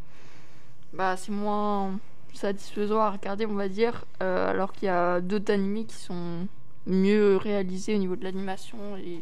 [0.94, 2.00] bah, moins
[2.34, 4.06] satisfaisant à regarder, on va dire.
[4.22, 6.48] euh, alors qu'il y a d'autres animés qui sont
[6.86, 8.78] mieux réalisés au niveau de l'animation.
[8.98, 9.22] Et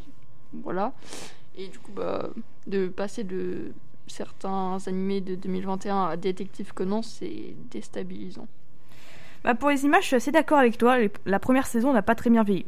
[0.63, 0.93] voilà.
[1.55, 2.29] Et du coup, bah,
[2.67, 3.71] de passer de
[4.07, 8.47] certains animés de 2021 à Détective Conan, c'est déstabilisant.
[9.43, 10.97] Bah pour les images, je suis assez d'accord avec toi.
[11.25, 12.65] La première saison n'a pas très bien vieilli.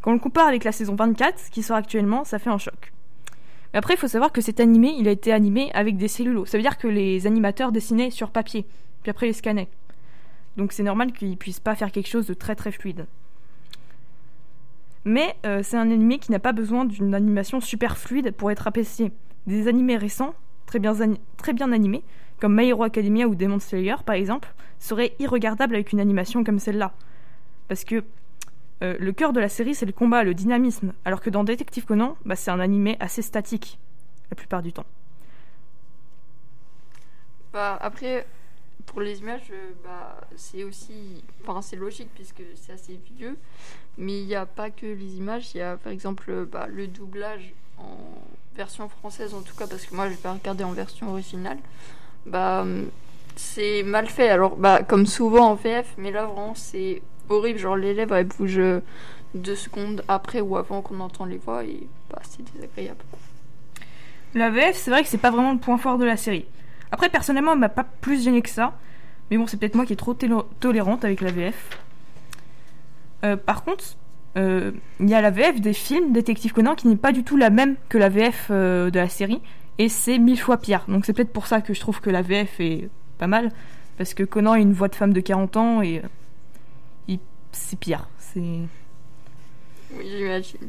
[0.00, 2.93] Quand on le compare avec la saison 24, qui sort actuellement, ça fait un choc.
[3.74, 6.46] Après, il faut savoir que cet animé, il a été animé avec des cellulos.
[6.46, 8.66] Ça veut dire que les animateurs dessinaient sur papier,
[9.02, 9.68] puis après les scannaient.
[10.56, 13.06] Donc c'est normal qu'ils puissent pas faire quelque chose de très très fluide.
[15.04, 18.68] Mais euh, c'est un animé qui n'a pas besoin d'une animation super fluide pour être
[18.68, 19.10] apprécié.
[19.48, 20.34] Des animés récents,
[20.66, 20.94] très bien,
[21.36, 22.04] très bien animés,
[22.40, 26.60] comme My Hero Academia ou Demon Slayer par exemple, seraient irregardables avec une animation comme
[26.60, 26.92] celle-là.
[27.66, 28.04] Parce que
[28.82, 31.84] euh, le cœur de la série c'est le combat, le dynamisme, alors que dans Detective
[31.84, 33.78] Conan, bah, c'est un animé assez statique,
[34.30, 34.86] la plupart du temps.
[37.52, 38.26] Bah, après,
[38.86, 41.22] pour les images, euh, bah, c'est aussi.
[41.42, 43.36] Enfin, c'est logique puisque c'est assez vieux.
[43.96, 45.54] Mais il n'y a pas que les images.
[45.54, 47.96] Il y a par exemple euh, le doublage en
[48.56, 51.58] version française, en tout cas, parce que moi, je vais pas regarder en version originale.
[52.32, 52.90] Hum,
[53.36, 54.28] c'est mal fait.
[54.28, 54.56] Alors,
[54.88, 57.58] comme souvent en VF, mais là, vraiment, c'est horrible.
[57.58, 58.80] Genre, les lèvres, elles bougent euh,
[59.34, 63.04] deux secondes après ou avant qu'on entend les voix et bah, c'est désagréable.
[64.34, 66.46] La VF, c'est vrai que c'est pas vraiment le point fort de la série.
[66.90, 68.74] Après, personnellement, elle m'a pas plus gêné que ça.
[69.30, 70.14] Mais bon, c'est peut-être moi qui est trop
[70.60, 71.78] tolérante avec la VF.
[73.24, 73.84] Euh, par contre,
[74.36, 77.36] euh, il y a la VF des films Détective Conan qui n'est pas du tout
[77.36, 79.40] la même que la VF de la série.
[79.78, 80.84] Et c'est mille fois pire.
[80.88, 83.50] Donc c'est peut-être pour ça que je trouve que la VF est pas mal.
[83.96, 86.02] Parce que Conan a une voix de femme de 40 ans et
[87.54, 88.06] c'est pire.
[88.18, 88.40] C'est.
[88.40, 90.68] Oui, j'imagine.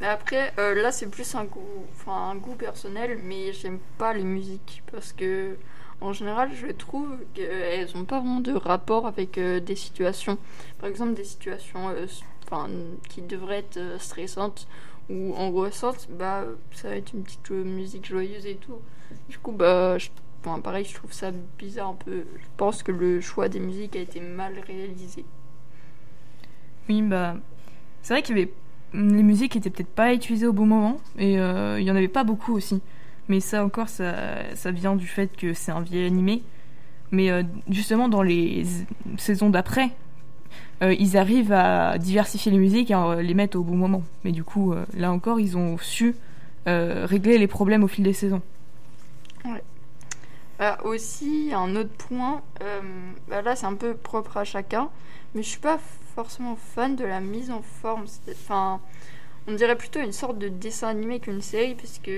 [0.00, 4.14] Mais après, euh, là, c'est plus un goût, enfin, un goût personnel, mais j'aime pas
[4.14, 5.56] les musiques parce que,
[6.00, 10.38] en général, je trouve qu'elles n'ont pas vraiment de rapport avec euh, des situations.
[10.78, 12.06] Par exemple, des situations euh,
[12.46, 12.68] enfin,
[13.08, 14.68] qui devraient être stressantes
[15.10, 18.78] ou angoissantes, bah, ça va être une petite musique joyeuse et tout.
[19.28, 19.96] Du coup, bah,
[20.44, 22.24] enfin, pareil, je trouve ça bizarre un peu.
[22.36, 25.24] Je pense que le choix des musiques a été mal réalisé.
[26.88, 27.36] Oui, bah.
[28.02, 28.52] C'est vrai qu'il y avait.
[28.94, 32.08] Les musiques étaient peut-être pas utilisées au bon moment, et euh, il y en avait
[32.08, 32.80] pas beaucoup aussi.
[33.28, 34.14] Mais ça encore, ça,
[34.54, 36.42] ça vient du fait que c'est un vieil animé.
[37.10, 38.64] Mais euh, justement, dans les
[39.18, 39.90] saisons d'après,
[40.82, 44.02] euh, ils arrivent à diversifier les musiques et à les mettre au bon moment.
[44.24, 46.14] Mais du coup, là encore, ils ont su
[46.64, 48.42] régler les problèmes au fil des saisons.
[49.44, 49.62] Ouais.
[50.58, 52.42] Bah, aussi, un autre point,
[53.28, 54.88] bah là c'est un peu propre à chacun,
[55.34, 55.78] mais je suis pas
[56.18, 58.06] forcément fan de la mise en forme.
[58.28, 58.80] Enfin,
[59.46, 62.10] on dirait plutôt une sorte de dessin animé qu'une série, puisque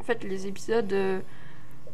[0.00, 1.20] en fait les épisodes, euh,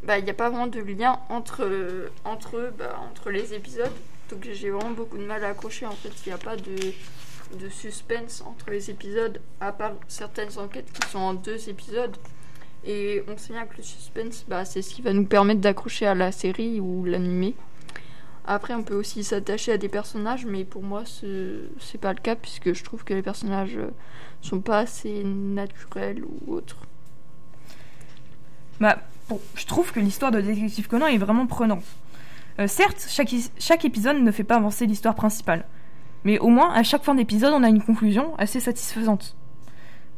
[0.05, 3.91] bah il n'y a pas vraiment de lien entre, euh, entre bah, entre les épisodes.
[4.31, 5.85] Donc j'ai vraiment beaucoup de mal à accrocher.
[5.85, 10.57] En fait, il n'y a pas de, de suspense entre les épisodes, à part certaines
[10.61, 12.17] enquêtes qui sont en deux épisodes.
[12.85, 16.07] Et on sait bien que le suspense, bah, c'est ce qui va nous permettre d'accrocher
[16.07, 17.57] à la série ou l'animé.
[18.45, 22.19] Après, on peut aussi s'attacher à des personnages, mais pour moi, ce c'est pas le
[22.19, 23.91] cas, puisque je trouve que les personnages euh,
[24.41, 26.79] sont pas assez naturels ou autres.
[28.81, 28.99] Bah,
[29.55, 31.85] je trouve que l'histoire de Détective Conan est vraiment prenante.
[32.59, 35.65] Euh, certes, chaque, is- chaque épisode ne fait pas avancer l'histoire principale,
[36.25, 39.37] mais au moins à chaque fin d'épisode, on a une conclusion assez satisfaisante.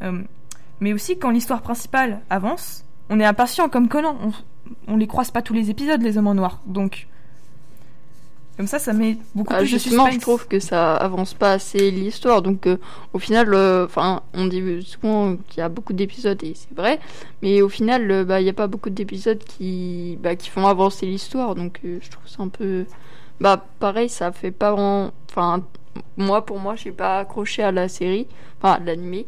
[0.02, 0.22] Euh,
[0.80, 4.16] mais aussi, quand l'histoire principale avance, on est impatient comme Conan.
[4.22, 4.32] On,
[4.94, 6.60] on les croise pas tous les épisodes, les hommes en noir.
[6.66, 7.06] Donc,
[8.56, 10.14] comme ça, ça met beaucoup Ah, plus de justement, suspense.
[10.14, 12.40] je trouve que ça avance pas assez l'histoire.
[12.42, 12.76] Donc, euh,
[13.12, 17.00] au final, euh, enfin, on dit souvent qu'il y a beaucoup d'épisodes et c'est vrai,
[17.42, 20.66] mais au final, euh, bah, il n'y a pas beaucoup d'épisodes qui, bah, qui font
[20.66, 21.54] avancer l'histoire.
[21.54, 22.86] Donc, euh, je trouve ça un peu,
[23.40, 25.62] bah, pareil, ça fait pas vraiment, enfin,
[26.16, 28.26] moi, pour moi, j'ai pas accroché à la série,
[28.58, 29.26] enfin, à l'animé,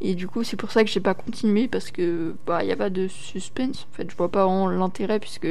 [0.00, 2.76] et du coup, c'est pour ça que j'ai pas continué parce que, bah, y a
[2.76, 3.86] pas de suspense.
[3.92, 5.48] En fait, je vois pas l'intérêt puisque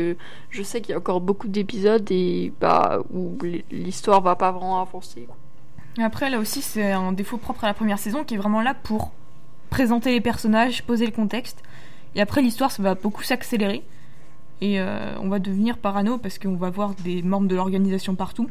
[0.50, 3.38] je sais qu'il y a encore beaucoup d'épisodes et bah où
[3.72, 5.28] l'histoire va pas vraiment avancer.
[6.00, 8.74] Après, là aussi, c'est un défaut propre à la première saison qui est vraiment là
[8.74, 9.12] pour
[9.70, 11.64] présenter les personnages, poser le contexte.
[12.16, 13.84] Et après, l'histoire ça va beaucoup s'accélérer.
[14.62, 18.50] Et euh, on va devenir parano parce qu'on va voir des membres de l'organisation partout.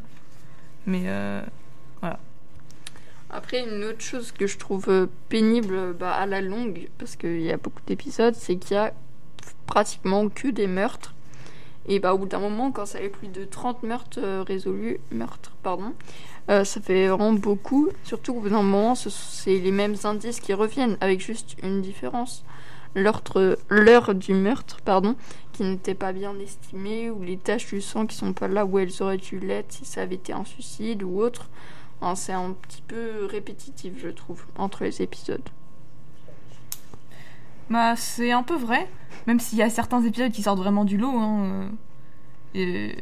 [0.87, 1.43] Mais euh.
[3.31, 7.41] Après, une autre chose que je trouve euh, pénible bah, à la longue, parce qu'il
[7.43, 8.93] y a beaucoup d'épisodes, c'est qu'il y a
[9.67, 11.13] pratiquement que des meurtres.
[11.89, 14.99] Et bah, au bout d'un moment, quand ça fait plus de 30 meurtres euh, résolus,
[15.11, 15.93] meurtres, pardon,
[16.51, 17.89] euh, ça fait vraiment beaucoup.
[18.05, 21.83] Surtout qu'au bout d'un moment, ce- c'est les mêmes indices qui reviennent, avec juste une
[21.83, 22.45] différence.
[22.95, 23.23] L'heure
[23.69, 25.17] l'heure du meurtre, pardon,
[25.53, 28.79] qui n'était pas bien estimée, ou les taches du sang qui sont pas là où
[28.79, 31.49] elles auraient dû l'être si ça avait été un suicide ou autre.
[32.03, 35.43] Hein, c'est un petit peu répétitif, je trouve, entre les épisodes.
[37.71, 38.89] Bah, c'est un peu vrai,
[39.27, 41.19] même s'il y a certains épisodes qui sortent vraiment du lot.
[41.19, 41.71] hein,
[42.55, 42.93] euh,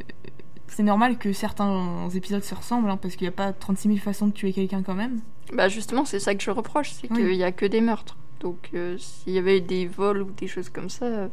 [0.69, 4.01] c'est normal que certains épisodes se ressemblent, hein, parce qu'il n'y a pas 36 000
[4.01, 5.21] façons de tuer quelqu'un quand même.
[5.53, 7.19] Bah justement, c'est ça que je reproche, c'est Oui.
[7.19, 8.17] qu'il n'y a que des meurtres.
[8.41, 11.29] Donc euh, s'il y avait des vols ou des choses comme ça, euh,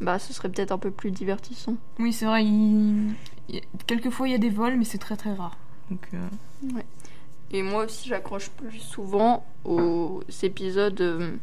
[0.00, 1.76] bah ce serait peut-être un peu plus divertissant.
[2.00, 3.14] Oui, c'est vrai, il...
[3.48, 5.56] il- quelquefois il y a des vols, mais c'est très très rare.
[5.90, 6.28] Donc, euh,
[6.74, 6.86] Ouais.
[7.52, 11.36] Et moi aussi, j'accroche plus souvent aux épisodes, euh,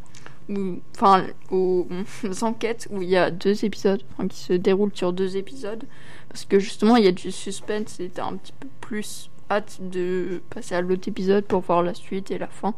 [0.50, 1.88] où, enfin, aux
[2.42, 5.86] enquêtes où il y a deux épisodes, enfin, qui se déroulent sur deux épisodes,
[6.30, 9.78] parce que justement, il y a du suspense et t'as un petit peu plus hâte
[9.82, 12.74] de passer à l'autre épisode pour voir la suite et la fin.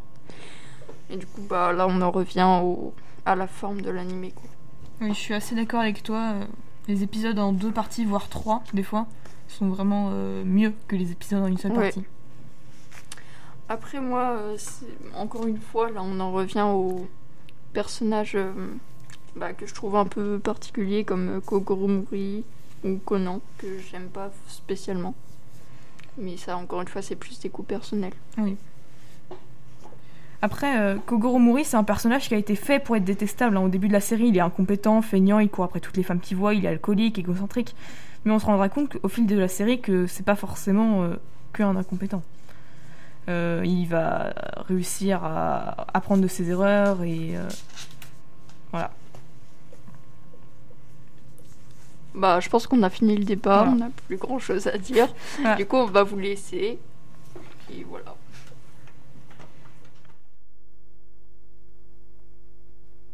[1.09, 2.93] Et du coup, bah là, on en revient au,
[3.25, 4.49] à la forme de l'animé, quoi.
[5.01, 6.33] Oui, je suis assez d'accord avec toi.
[6.35, 6.45] euh,
[6.87, 9.07] Les épisodes en deux parties, voire trois, des fois,
[9.47, 11.83] sont vraiment euh, mieux que les épisodes en une seule Ouais.
[11.91, 12.03] partie.
[13.67, 14.57] Après, moi, euh,
[15.15, 17.07] encore une fois, là, on en revient aux
[17.73, 18.51] personnages euh,
[19.35, 22.43] bah, que je trouve un peu particuliers, comme Kogoromori
[22.83, 25.15] ou Conan, que j'aime pas spécialement.
[26.17, 28.13] Mais ça, encore une fois, c'est plus des coups personnels.
[28.37, 28.55] Oui.
[30.41, 33.57] Après, euh, Kogoro c'est un personnage qui a été fait pour être détestable.
[33.57, 33.61] hein.
[33.61, 36.19] Au début de la série, il est incompétent, feignant, il court après toutes les femmes
[36.19, 37.75] qu'il voit, il est alcoolique, égocentrique.
[38.25, 41.15] Mais on se rendra compte qu'au fil de la série que c'est pas forcément euh,
[41.53, 42.23] qu'un incompétent.
[43.29, 44.33] Euh, il va
[44.67, 47.47] réussir à apprendre de ses erreurs et euh,
[48.71, 48.91] voilà.
[52.13, 53.71] Bah, je pense qu'on a fini le débat, Voilà.
[53.71, 55.07] on n'a plus grand chose à dire.
[55.39, 55.55] Voilà.
[55.55, 56.79] Du coup, on va vous laisser.
[57.73, 58.15] Et voilà.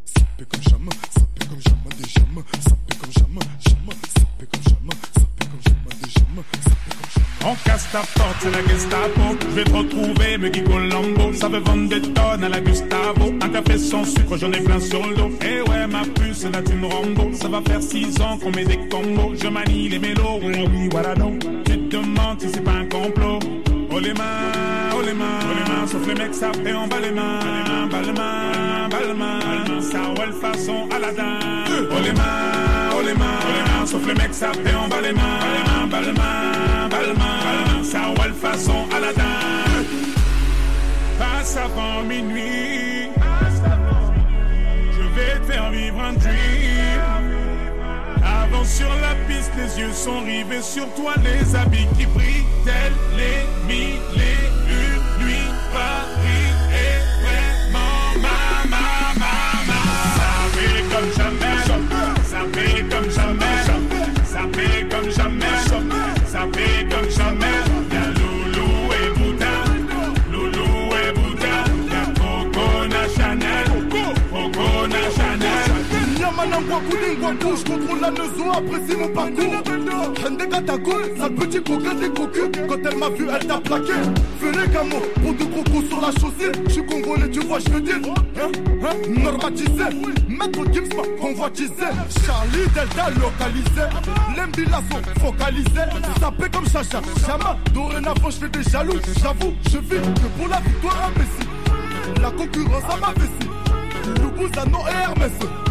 [0.05, 2.90] Sapé comme jamais, sapé comme jamais des jamais, sapé comme
[3.31, 7.51] jamais, jamais, sapé comme jamais, sapé comme jamais des jamais, sapé comme jamais.
[7.51, 9.37] On casse ta porte, c'est la Gestapo.
[9.41, 11.33] Je vais te retrouver, me Guy Colombo.
[11.33, 13.33] Ça veut vendre des tonnes à la Gustavo.
[13.41, 15.31] Un café sans sucre, j'en ai plein sur le dos.
[15.41, 17.31] Eh ouais, ma puce, là tu me Rambo.
[17.33, 19.33] Ça va faire six ans qu'on met des combos.
[19.41, 21.39] Je manie les mélos, oui, voilà donc.
[21.65, 23.39] Tu te demandes si c'est pas un complot.
[23.93, 26.99] Oh les mains, oh les mains, oh les mains, sauf les mecs sapés en bas
[27.01, 31.39] les mains, bas les mains, bas les mains, ça roule façon Aladdin.
[31.91, 32.70] Oh les mains,
[33.01, 37.13] oh les mains, sauf les mecs en bas les mains, bas les mains, bas les
[37.13, 39.23] mains, ça roule façon Aladdin.
[41.17, 43.09] Passe avant minuit,
[44.93, 47.01] je vais te faire vivre un dream.
[48.23, 52.93] Avance sur la piste, les yeux sont rivés sur toi, les habits qui brillent, tels
[53.17, 56.20] les mille et une nuits.
[76.71, 80.23] Yamanangwa Boulingwa Bouge contrôle la maison, apprécie mon parcours.
[80.25, 83.93] Hende Katako, sale petit coquin des cocus Quand elle m'a vu, elle t'a plaqué.
[84.39, 86.51] Fais les camos, pour de gros coups sur la chaussée.
[86.67, 88.51] Je suis congolais, tu vois, je dire Hein,
[88.83, 89.83] hein, normatisé
[90.29, 91.73] Maître Gims convoitisé.
[92.25, 93.87] Charlie Delta localisé.
[94.37, 97.57] L'embila sont focalisés Sapé comme Chacha, Chama.
[97.73, 98.99] Dorénavant, je fais des jaloux.
[99.21, 104.21] J'avoue, je vis que pour la victoire imbécile La concurrence à ma vessie.
[104.21, 105.70] Loubouzanon et Hermès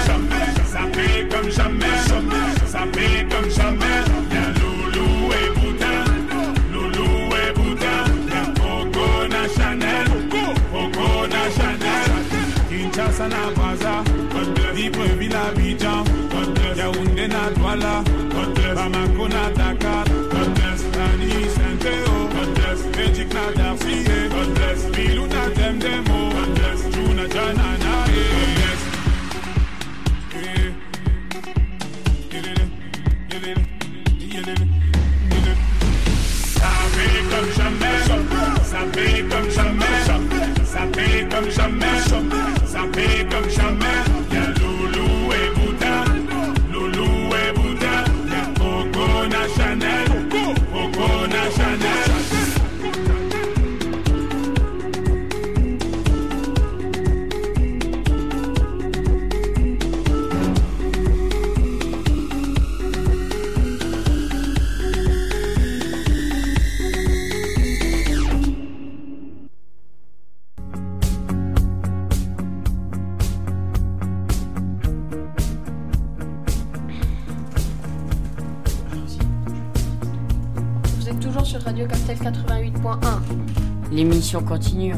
[84.39, 84.93] Continue.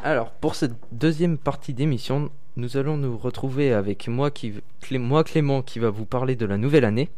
[0.00, 4.54] Alors, pour cette deuxième partie d'émission, nous allons nous retrouver avec moi, qui,
[4.92, 7.10] moi Clément qui va vous parler de la nouvelle année.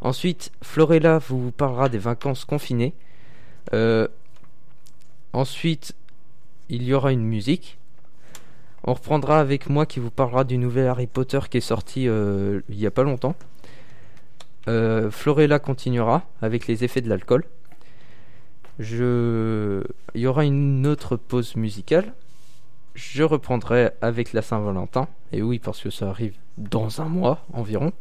[0.00, 2.94] Ensuite, Florella vous parlera des vacances confinées.
[3.72, 4.06] Euh,
[5.32, 5.96] ensuite,
[6.68, 7.78] il y aura une musique.
[8.84, 12.60] On reprendra avec moi qui vous parlera du nouvel Harry Potter qui est sorti euh,
[12.68, 13.34] il n'y a pas longtemps.
[14.68, 17.44] Euh, Florella continuera avec les effets de l'alcool.
[18.78, 19.82] Je...
[20.14, 22.12] Il y aura une autre pause musicale.
[22.94, 25.08] Je reprendrai avec la Saint-Valentin.
[25.32, 27.92] Et oui, parce que ça arrive dans un mois environ.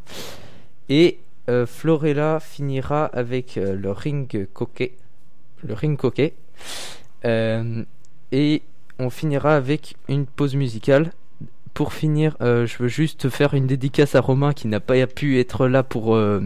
[0.89, 4.97] Et euh, Florella finira avec euh, le ring coquet.
[5.63, 6.33] Le ring coquet.
[7.23, 8.61] Et
[8.99, 11.11] on finira avec une pause musicale.
[11.73, 15.39] Pour finir, euh, je veux juste faire une dédicace à Romain qui n'a pas pu
[15.39, 16.41] être là pour, euh,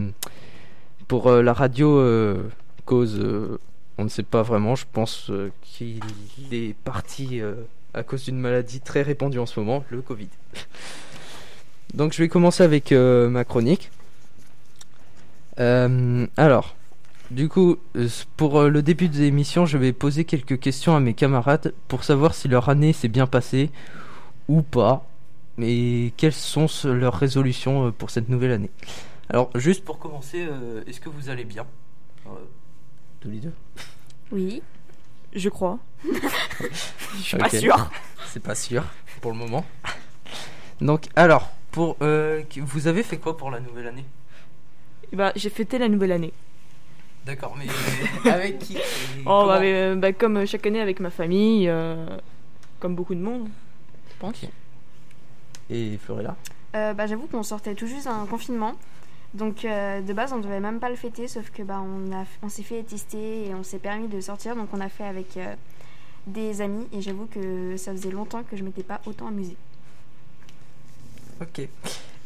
[1.12, 2.02] euh, la radio
[2.84, 3.20] cause
[3.98, 4.76] on ne sait pas vraiment.
[4.76, 5.30] Je pense
[5.62, 6.00] qu'il
[6.52, 7.40] est parti
[7.94, 10.28] à cause d'une maladie très répandue en ce moment, le Covid.
[11.94, 13.90] Donc je vais commencer avec ma chronique.
[15.56, 16.76] Alors,
[17.32, 17.78] du coup,
[18.36, 22.34] pour le début de l'émission, je vais poser quelques questions à mes camarades pour savoir
[22.34, 23.70] si leur année s'est bien passée
[24.48, 25.04] ou pas,
[25.60, 28.70] et quelles sont leurs résolutions euh, pour cette nouvelle année?
[29.28, 31.66] Alors, juste pour commencer, euh, est-ce que vous allez bien?
[32.26, 32.30] Euh,
[33.20, 33.52] Tous les deux
[34.30, 34.62] Oui,
[35.34, 35.78] je crois.
[37.18, 37.90] Je suis pas sûr.
[38.26, 38.84] C'est pas sûr
[39.20, 39.64] pour le moment.
[40.80, 44.04] Donc, alors, pour euh, vous avez fait quoi pour la nouvelle année?
[45.12, 46.32] Eh ben, j'ai fêté la nouvelle année.
[47.24, 48.76] D'accord, mais avec qui?
[49.24, 52.06] Oh, bah, mais, bah, comme chaque année avec ma famille, euh,
[52.78, 53.48] comme beaucoup de monde,
[54.10, 54.44] je pense.
[55.70, 56.36] Et Florella
[56.74, 58.74] Euh, bah, J'avoue qu'on sortait tout juste d'un confinement.
[59.34, 62.24] Donc euh, de base on devait même pas le fêter sauf que bah, on, a,
[62.42, 65.36] on s'est fait tester et on s'est permis de sortir donc on a fait avec
[65.36, 65.54] euh,
[66.26, 69.56] des amis et j'avoue que ça faisait longtemps que je m'étais pas autant amusée.
[71.42, 71.58] Ok.
[71.58, 71.68] Et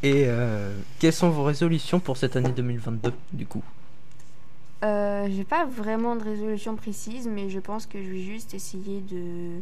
[0.05, 3.65] euh, quelles sont vos résolutions pour cette année 2022 du coup?
[4.85, 9.01] Euh, J'ai pas vraiment de résolution précise mais je pense que je vais juste essayer
[9.01, 9.61] de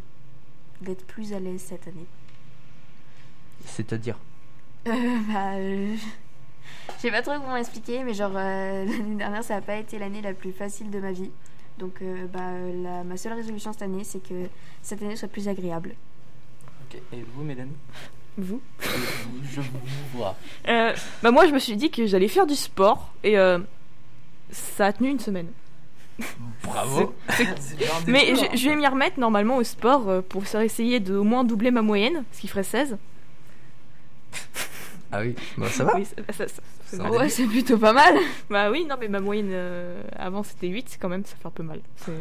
[0.83, 2.07] d'être plus à l'aise cette année.
[3.65, 4.17] C'est-à-dire
[4.87, 4.93] Euh,
[5.33, 5.95] bah, euh,
[6.97, 9.99] je sais pas trop comment expliquer, mais genre euh, l'année dernière ça a pas été
[9.99, 11.31] l'année la plus facile de ma vie.
[11.79, 14.47] Donc euh, bah, euh, la- ma seule résolution cette année c'est que
[14.83, 15.95] cette année soit plus agréable.
[16.91, 17.01] Ok.
[17.13, 17.77] Et vous, Mélanie
[18.39, 18.61] Vous?
[19.53, 19.69] Je vous
[20.15, 20.37] vois.
[20.69, 23.59] Euh, bah moi je me suis dit que j'allais faire du sport et euh,
[24.51, 25.49] ça a tenu une semaine.
[26.65, 27.15] Bravo.
[28.09, 31.45] Mais je, je vais m'y remettre normalement au sport euh, pour essayer de au moins
[31.45, 32.97] doubler ma moyenne, ce qui ferait 16.
[35.11, 35.97] Ah oui, bah, ça va.
[35.97, 37.13] Oui, ça- ça- ça- c'est Ça mal.
[37.13, 37.19] va.
[37.19, 38.15] Ouais, c'est plutôt pas mal.
[38.51, 41.51] Bah oui, non mais ma moyenne euh, avant c'était 8 quand même, ça fait un
[41.51, 41.81] peu mal.
[41.97, 42.13] C'est-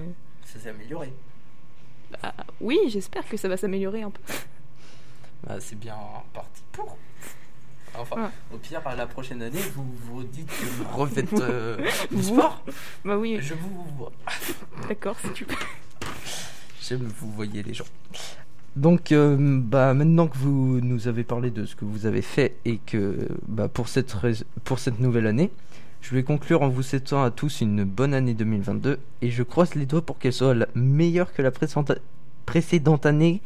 [0.45, 1.11] Ça s'est amélioré.
[2.23, 4.21] Bah, oui, j'espère que ça va s'améliorer un peu.
[5.45, 5.95] Bah, c'est bien
[6.33, 6.97] parti pour.
[7.95, 8.29] Enfin, Ouais.
[8.53, 11.77] au pire, à la prochaine année, vous vous dites que vous refaites euh,
[12.09, 12.63] du Vous sport.
[13.05, 13.37] Bah oui.
[13.41, 14.11] Je vous vois.
[14.87, 15.55] D'accord, si tu peux.
[16.81, 17.85] J'aime vous voyez les gens.
[18.77, 22.57] Donc, euh, bah, maintenant que vous nous avez parlé de ce que vous avez fait
[22.63, 24.15] et que bah, pour, cette
[24.65, 25.49] pour cette nouvelle année,
[26.01, 29.73] je vais conclure en vous souhaitant à tous une bonne année 2022 et je croise
[29.73, 31.93] les doigts pour qu'elle soit la- meilleure que la précédente,
[32.45, 33.41] précédente année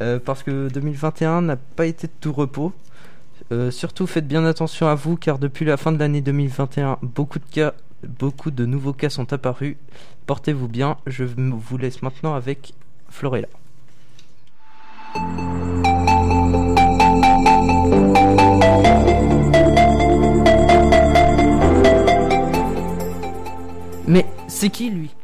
[0.00, 2.72] euh, parce que 2021 n'a pas été de tout repos.
[3.52, 7.38] Euh, surtout faites bien attention à vous car depuis la fin de l'année 2021, beaucoup
[7.38, 7.74] de cas,
[8.18, 9.76] beaucoup de nouveaux cas sont apparus.
[10.26, 10.96] Portez-vous bien.
[11.06, 12.74] Je vous laisse maintenant avec
[13.08, 13.46] Florella.
[24.06, 25.14] Mais c'est qui lui?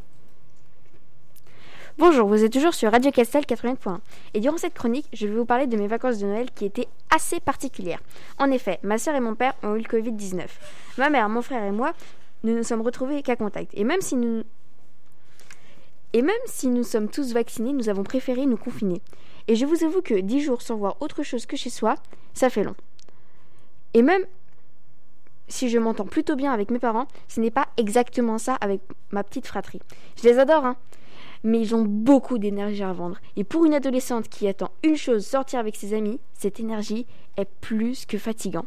[1.99, 3.99] Bonjour, vous êtes toujours sur Radio Castel 80.1
[4.33, 6.89] et durant cette chronique, je vais vous parler de mes vacances de Noël qui étaient
[7.15, 8.01] assez particulières.
[8.39, 10.47] En effet, ma soeur et mon père ont eu le Covid-19.
[10.97, 11.93] Ma mère, mon frère et moi,
[12.43, 13.73] nous nous sommes retrouvés qu'à contact.
[13.75, 14.45] Et même si nous
[16.13, 19.01] et même si nous sommes tous vaccinés, nous avons préféré nous confiner.
[19.49, 21.95] Et je vous avoue que 10 jours sans voir autre chose que chez soi,
[22.35, 22.75] ça fait long.
[23.95, 24.25] Et même
[25.49, 28.81] si je m'entends plutôt bien avec mes parents, ce n'est pas exactement ça avec
[29.11, 29.81] ma petite fratrie.
[30.17, 30.77] Je les adore, hein
[31.43, 33.19] mais ils ont beaucoup d'énergie à vendre.
[33.37, 37.07] Et pour une adolescente qui attend une chose, sortir avec ses amis, cette énergie
[37.37, 38.67] est plus que fatigante.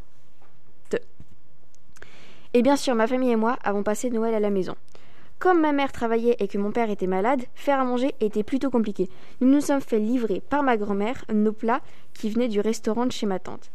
[2.56, 4.76] Et bien sûr, ma famille et moi avons passé Noël à la maison.
[5.44, 8.70] Comme ma mère travaillait et que mon père était malade, faire à manger était plutôt
[8.70, 9.10] compliqué.
[9.42, 11.82] Nous nous sommes fait livrer par ma grand-mère nos plats
[12.14, 13.70] qui venaient du restaurant de chez ma tante.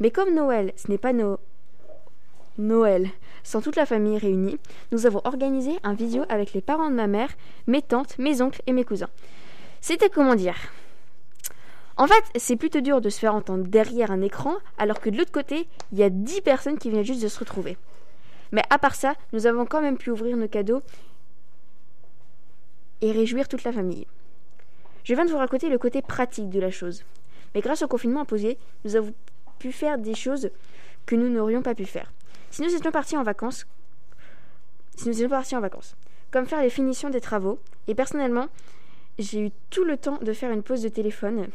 [0.00, 1.14] Mais comme Noël, ce n'est pas.
[2.58, 3.08] Noël.
[3.42, 4.58] Sans toute la famille réunie,
[4.92, 7.30] nous avons organisé un visio avec les parents de ma mère,
[7.66, 9.08] mes tantes, mes oncles et mes cousins.
[9.80, 10.58] C'était comment dire?
[11.96, 15.16] En fait, c'est plutôt dur de se faire entendre derrière un écran, alors que de
[15.16, 17.78] l'autre côté, il y a 10 personnes qui viennent juste de se retrouver.
[18.52, 20.82] Mais à part ça, nous avons quand même pu ouvrir nos cadeaux
[23.04, 24.06] et réjouir toute la famille.
[25.04, 27.04] Je viens de vous raconter le côté pratique de la chose.
[27.54, 29.12] Mais grâce au confinement imposé, nous avons
[29.58, 30.50] pu faire des choses
[31.04, 32.10] que nous n'aurions pas pu faire.
[32.50, 33.66] Si nous étions partis en vacances,
[34.96, 35.96] si nous étions en vacances,
[36.30, 38.46] comme faire les finitions des travaux, et personnellement,
[39.18, 41.48] j'ai eu tout le temps de faire une pause de téléphone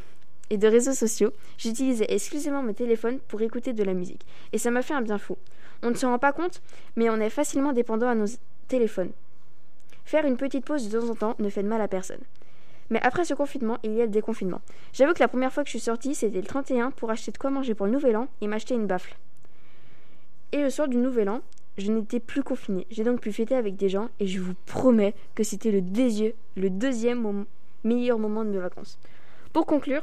[0.51, 1.33] et de réseaux sociaux.
[1.57, 5.17] J'utilisais exclusivement mon téléphone pour écouter de la musique, et ça m'a fait un bien
[5.17, 5.35] fou.
[5.81, 6.61] On ne se rend pas compte,
[6.95, 8.27] mais on est facilement dépendant à nos
[8.67, 9.11] téléphones.
[10.10, 12.22] Faire une petite pause de temps en temps ne fait de mal à personne.
[12.89, 14.60] Mais après ce confinement, il y a le déconfinement.
[14.91, 17.38] J'avoue que la première fois que je suis sortie, c'était le 31 pour acheter de
[17.38, 19.16] quoi manger pour le nouvel an et m'acheter une baffle.
[20.51, 21.41] Et le soir du nouvel an,
[21.78, 22.88] je n'étais plus confinée.
[22.89, 25.84] J'ai donc pu fêter avec des gens et je vous promets que c'était le,
[26.55, 27.45] le deuxième
[27.84, 28.97] meilleur moment de mes vacances.
[29.53, 30.01] Pour conclure,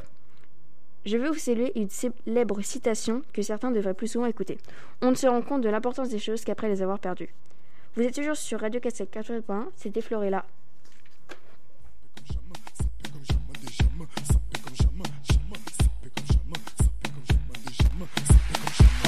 [1.05, 4.57] je vais vous saluer une célèbre citation que certains devraient plus souvent écouter.
[5.01, 7.33] On ne se rend compte de l'importance des choses qu'après les avoir perdues.
[7.97, 10.45] Vous êtes toujours sur Radio Cassette 80.1, c'était Florella.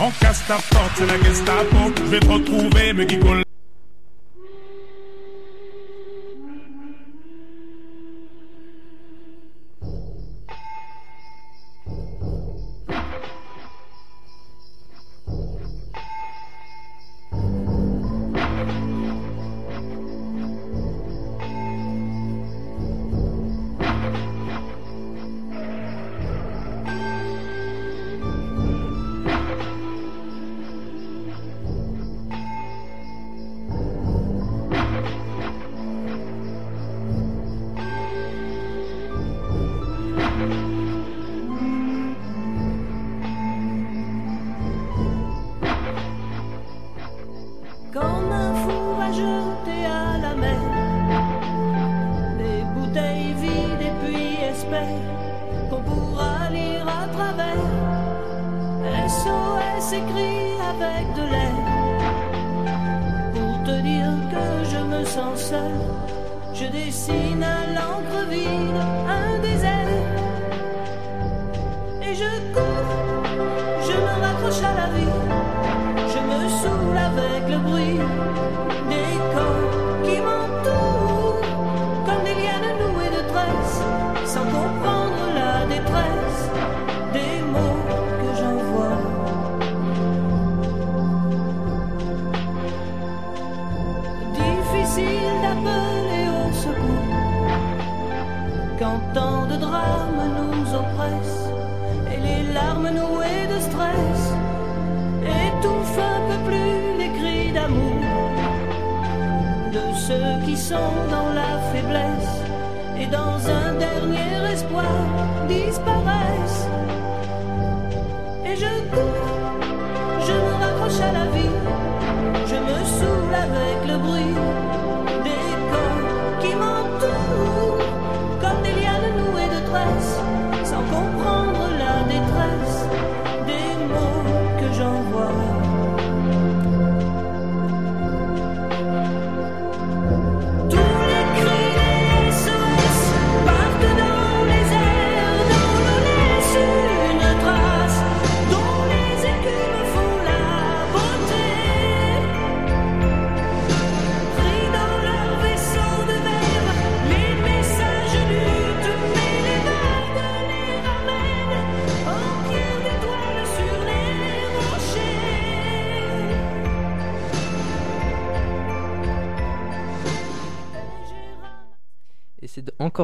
[0.01, 1.77] On casse ta porte, c'est la Gestapo.
[1.97, 3.43] Je vais te retrouver, me guigole.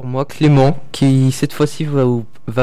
[0.03, 2.05] Moi, Clément, qui cette fois-ci va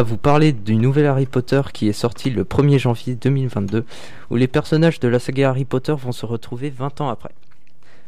[0.03, 3.85] vous, parler du nouvel Harry Potter qui est sorti le 1er janvier 2022,
[4.31, 7.31] où les personnages de la saga Harry Potter vont se retrouver 20 ans après.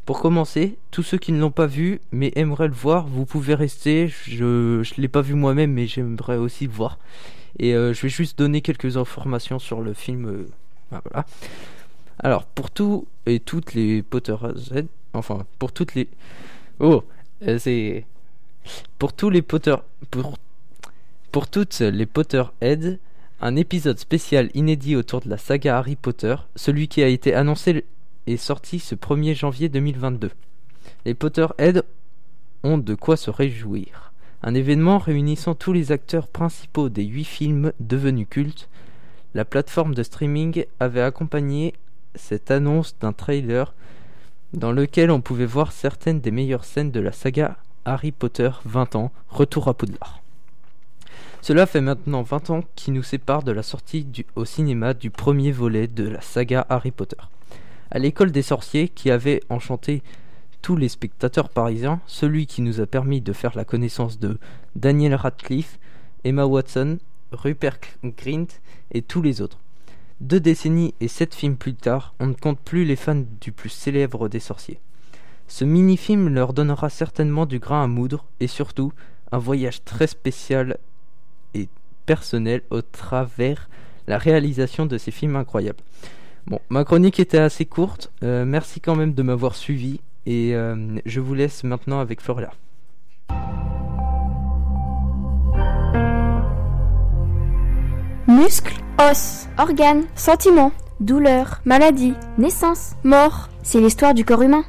[0.05, 3.55] Pour commencer, tous ceux qui ne l'ont pas vu mais aimeraient le voir, vous pouvez
[3.55, 4.09] rester.
[4.09, 4.45] Je
[4.81, 6.99] ne l'ai pas vu moi-même mais j'aimerais aussi le voir.
[7.59, 10.27] Et euh, je vais juste donner quelques informations sur le film.
[10.27, 10.49] euh,
[10.91, 11.27] voilà.
[12.18, 16.09] Alors, pour tous et toutes les Potterheads, enfin, pour toutes les...
[16.81, 17.03] Oh,
[17.47, 18.05] euh, c'est...
[18.98, 19.76] Pour tous les Potter...
[20.10, 20.34] Pour,
[21.32, 22.98] pour toutes les Potterheads,
[23.40, 27.84] un épisode spécial inédit autour de la saga Harry Potter, celui qui a été annoncé
[28.26, 30.30] est sorti ce 1er janvier 2022.
[31.04, 31.82] Les Potterheads
[32.62, 34.12] ont de quoi se réjouir.
[34.42, 38.68] Un événement réunissant tous les acteurs principaux des huit films devenus cultes.
[39.34, 41.74] La plateforme de streaming avait accompagné
[42.14, 43.74] cette annonce d'un trailer
[44.52, 48.97] dans lequel on pouvait voir certaines des meilleures scènes de la saga Harry Potter 20
[48.97, 50.22] ans, Retour à Poudlard.
[51.43, 55.53] Cela fait maintenant 20 ans qui nous séparent de la sortie au cinéma du premier
[55.53, 57.18] volet de la saga Harry Potter.
[57.91, 60.03] À l'école des sorciers qui avait enchanté
[60.62, 64.39] tous les spectateurs parisiens, celui qui nous a permis de faire la connaissance de
[64.74, 65.78] Daniel Radcliffe,
[66.24, 66.99] Emma Watson,
[67.32, 68.47] Rupert Grint
[68.93, 69.59] et tous les autres.
[70.20, 73.68] Deux décennies et sept films plus tard, on ne compte plus les fans du plus
[73.68, 74.80] célèbre des sorciers.
[75.47, 78.92] Ce mini-film leur donnera certainement du grain à moudre et surtout
[79.32, 80.78] un voyage très spécial
[81.55, 81.68] et
[82.07, 83.68] personnel au travers
[84.07, 85.82] la réalisation de ces films incroyables.
[86.47, 90.99] Bon, ma chronique était assez courte, euh, merci quand même de m'avoir suivi et euh,
[91.07, 92.53] je vous laisse maintenant avec Florella.
[98.26, 103.49] Muscles, os, organes, sentiments, douleur, maladie, naissance, mort.
[103.62, 104.64] C'est l'histoire du corps humain.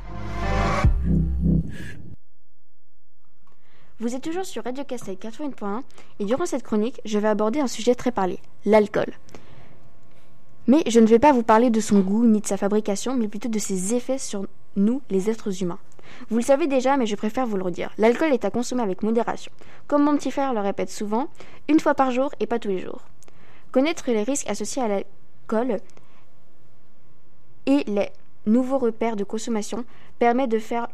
[3.97, 5.81] Vous êtes toujours sur Radio Castel 80.1
[6.19, 9.13] et durant cette chronique, je vais aborder un sujet très parlé, l'alcool.
[10.67, 13.29] Mais je ne vais pas vous parler de son goût ni de sa fabrication, mais
[13.29, 15.79] plutôt de ses effets sur nous, les êtres humains.
[16.29, 17.93] Vous le savez déjà, mais je préfère vous le redire.
[17.97, 19.53] L'alcool est à consommer avec modération.
[19.87, 21.29] Comme mon petit frère le répète souvent,
[21.69, 22.99] une fois par jour et pas tous les jours.
[23.71, 25.79] Connaître les risques associés à l'alcool
[27.65, 28.09] et les
[28.45, 29.85] nouveaux repères de consommation
[30.19, 30.89] permet de faire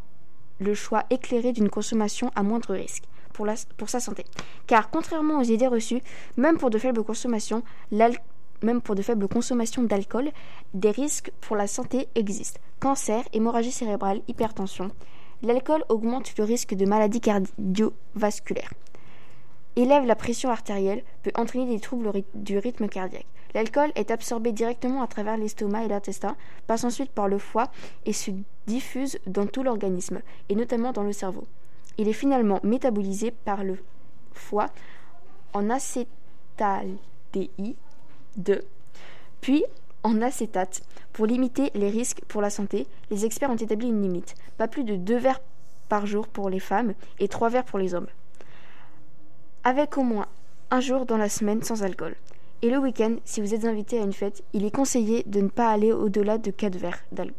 [0.62, 3.04] le choix éclairé d'une consommation à moindre risque
[3.34, 4.24] pour, sa santé.
[4.68, 6.02] Car contrairement aux idées reçues,
[6.38, 10.30] même pour de faibles consommations, même pour de faibles consommations d'alcool,
[10.74, 12.60] des risques pour la santé existent.
[12.80, 14.92] Cancer, hémorragie cérébrale, hypertension.
[15.42, 18.72] L'alcool augmente le risque de maladies cardiovasculaires
[19.76, 23.26] élève la pression artérielle, peut entraîner des troubles du rythme cardiaque.
[23.54, 26.36] L'alcool est absorbé directement à travers l'estomac et l'intestin,
[26.68, 27.72] passe ensuite par le foie
[28.06, 28.32] et se
[28.68, 31.46] diffuse dans tout l'organisme, et notamment dans le cerveau.
[31.98, 33.78] Il est finalement métabolisé par le
[34.34, 34.68] foie
[35.54, 37.76] en acétaldéhyde,
[39.42, 39.64] puis
[40.04, 40.82] en acétate.
[41.14, 44.86] Pour limiter les risques pour la santé, les experts ont établi une limite, pas plus
[44.86, 45.42] de 2 verres
[45.90, 48.08] par jour pour les femmes et 3 verres pour les hommes
[49.64, 50.28] avec au moins
[50.70, 52.16] un jour dans la semaine sans alcool.
[52.62, 55.50] Et le week-end, si vous êtes invité à une fête, il est conseillé de ne
[55.50, 57.04] pas aller au-delà de 4 verres.
[57.12, 57.34] d'al-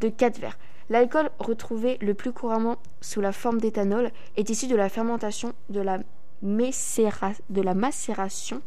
[0.00, 0.58] De 4 verres.
[0.90, 5.80] L'alcool retrouvé le plus couramment sous la forme d'éthanol est issu de la fermentation, de
[5.80, 5.98] la,
[6.42, 8.60] de la macération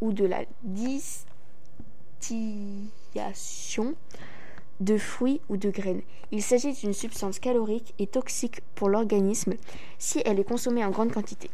[0.00, 1.26] ou de la distillation
[4.80, 6.02] de fruits ou de graines.
[6.32, 9.54] Il s'agit d'une substance calorique et toxique pour l'organisme
[9.98, 11.50] si elle est consommée en grande quantité.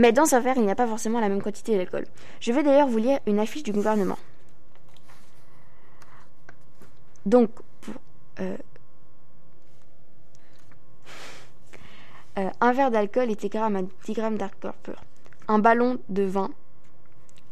[0.00, 2.06] Mais dans un verre, il n'y a pas forcément la même quantité d'alcool.
[2.40, 4.16] Je vais d'ailleurs vous lire une affiche du gouvernement.
[7.26, 7.50] Donc,
[7.82, 7.94] pour,
[8.40, 8.56] euh,
[12.38, 15.04] euh, un verre d'alcool est égal à 10 grammes d'alcool pur.
[15.48, 16.50] Un ballon de vin,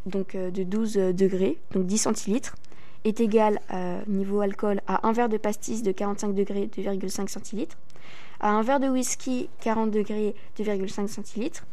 [0.06, 2.56] donc euh, de 12 degrés, donc 10 centilitres,
[3.04, 3.60] est égal
[4.06, 7.76] niveau alcool à un verre de pastis de 45 degrés 2,5 centilitres,
[8.40, 11.66] à un verre de whisky 40 degrés 2,5 centilitres,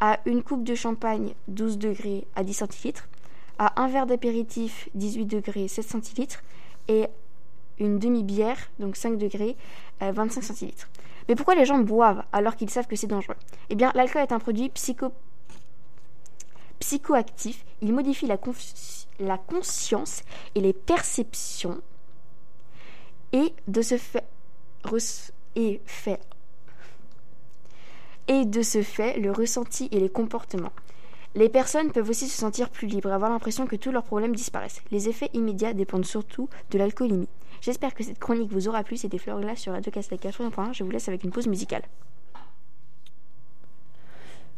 [0.00, 3.08] à une coupe de champagne 12 degrés à 10 centilitres,
[3.58, 6.42] à un verre d'apéritif 18 degrés 7 centilitres
[6.88, 7.06] et
[7.78, 9.56] une demi-bière, donc 5 degrés,
[10.02, 10.88] euh, 25 centilitres.
[11.28, 13.36] Mais pourquoi les gens boivent alors qu'ils savent que c'est dangereux?
[13.70, 15.12] Eh bien, l'alcool est un produit psycho...
[16.78, 17.64] psychoactif.
[17.80, 20.22] Il modifie la, conscience
[20.54, 21.80] et les perceptions
[23.32, 24.24] et de ce fait,
[25.56, 26.20] et fait
[28.28, 30.72] et de ce fait le ressenti et les comportements.
[31.34, 34.82] Les personnes peuvent aussi se sentir plus libres avoir l'impression que tous leurs problèmes disparaissent.
[34.92, 37.28] Les effets immédiats dépendent surtout de l'alcoolémie.
[37.60, 38.96] J'espère que cette chronique vous aura plu.
[38.96, 40.74] C'était Florilla sur Radio Castel 80.1.
[40.74, 41.82] Je vous laisse avec une pause musicale.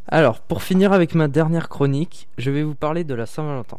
[0.09, 3.79] Alors, pour finir avec ma dernière chronique, je vais vous parler de la Saint-Valentin.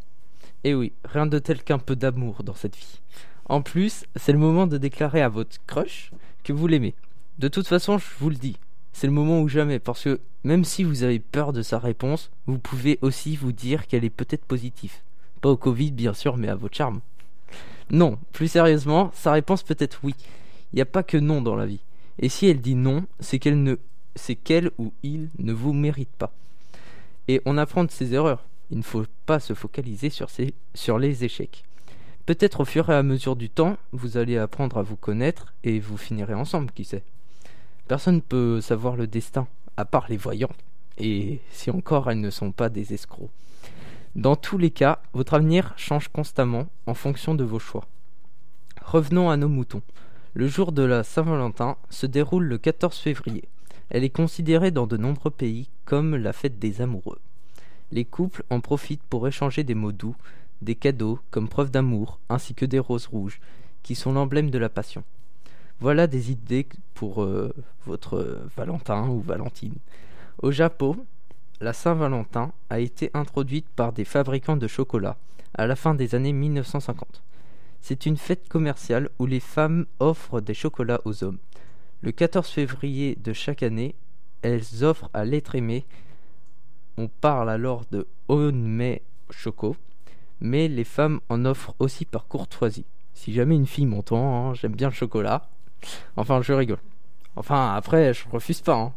[0.63, 2.99] Et oui, rien de tel qu'un peu d'amour dans cette vie.
[3.45, 6.11] En plus, c'est le moment de déclarer à votre crush
[6.43, 6.95] que vous l'aimez.
[7.39, 8.57] De toute façon, je vous le dis,
[8.97, 12.31] c'est le moment ou jamais, parce que même si vous avez peur de sa réponse,
[12.47, 14.91] vous pouvez aussi vous dire qu'elle est peut-être positive.
[15.39, 17.01] Pas au Covid, bien sûr, mais à votre charme.
[17.91, 20.15] Non, plus sérieusement, sa réponse peut être oui.
[20.73, 21.81] Il n'y a pas que non dans la vie.
[22.17, 23.75] Et si elle dit non, c'est qu'elle ne,
[24.15, 26.33] c'est qu'elle ou il ne vous mérite pas.
[27.27, 28.45] Et on apprend de ses erreurs.
[28.71, 31.65] Il ne faut pas se focaliser sur, ses, sur les échecs.
[32.25, 35.79] Peut-être au fur et à mesure du temps, vous allez apprendre à vous connaître et
[35.79, 37.03] vous finirez ensemble, qui sait.
[37.87, 40.51] Personne ne peut savoir le destin, à part les voyants,
[40.97, 43.29] et si encore elles ne sont pas des escrocs.
[44.15, 47.85] Dans tous les cas, votre avenir change constamment en fonction de vos choix.
[48.83, 49.81] Revenons à nos moutons.
[50.33, 53.45] Le jour de la Saint-Valentin se déroule le 14 février.
[53.89, 57.19] Elle est considérée dans de nombreux pays comme la fête des amoureux.
[57.93, 60.15] Les couples en profitent pour échanger des mots doux,
[60.61, 63.39] des cadeaux comme preuve d'amour, ainsi que des roses rouges,
[63.81, 65.03] qui sont l'emblème de la passion.
[65.79, 67.53] Voilà des idées pour euh,
[67.85, 69.75] votre Valentin ou Valentine.
[70.41, 70.97] Au Japon,
[71.61, 75.17] la Saint-Valentin a été introduite par des fabricants de chocolat
[75.53, 77.21] à la fin des années 1950.
[77.81, 81.37] C'est une fête commerciale où les femmes offrent des chocolats aux hommes.
[82.01, 83.95] Le 14 février de chaque année,
[84.41, 85.85] elles offrent à l'être aimé.
[86.97, 89.75] On parle alors de Onmei Choco,
[90.41, 92.85] mais les femmes en offrent aussi par courtoisie.
[93.13, 95.49] Si jamais une fille m'entend, hein, j'aime bien le chocolat.
[96.15, 96.79] Enfin, je rigole.
[97.35, 98.75] Enfin, après, je refuse pas.
[98.75, 98.93] Hein.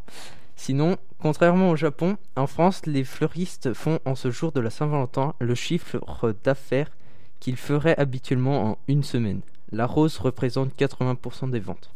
[0.57, 5.35] Sinon, contrairement au Japon, en France, les fleuristes font en ce jour de la Saint-Valentin
[5.39, 5.99] le chiffre
[6.45, 6.91] d'affaires
[7.39, 9.41] qu'ils feraient habituellement en une semaine.
[9.73, 11.91] La rose représente 80% des ventes.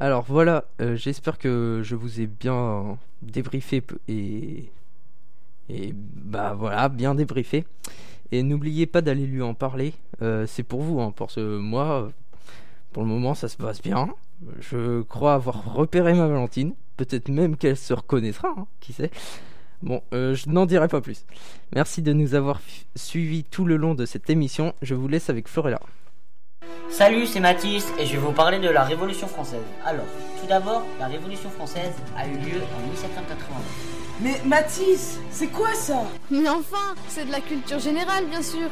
[0.00, 4.70] Alors voilà, euh, j'espère que je vous ai bien débriefé et
[5.68, 7.64] et bah voilà, bien débriefé.
[8.32, 9.94] Et n'oubliez pas d'aller lui en parler.
[10.22, 12.10] Euh, c'est pour vous, hein, parce que moi,
[12.92, 14.08] pour le moment, ça se passe bien.
[14.60, 16.74] Je crois avoir repéré ma Valentine.
[16.96, 19.10] Peut-être même qu'elle se reconnaîtra, hein, qui sait.
[19.82, 21.24] Bon, euh, je n'en dirai pas plus.
[21.74, 22.60] Merci de nous avoir
[22.96, 24.74] suivis tout le long de cette émission.
[24.82, 25.80] Je vous laisse avec Florella.
[26.90, 29.62] Salut, c'est Mathis et je vais vous parler de la Révolution française.
[29.84, 30.06] Alors,
[30.40, 33.98] tout d'abord, la Révolution française a eu lieu en 1789.
[34.20, 36.02] Mais Mathis, c'est quoi ça?
[36.30, 38.68] Mais enfin, c'est de la culture générale, bien sûr.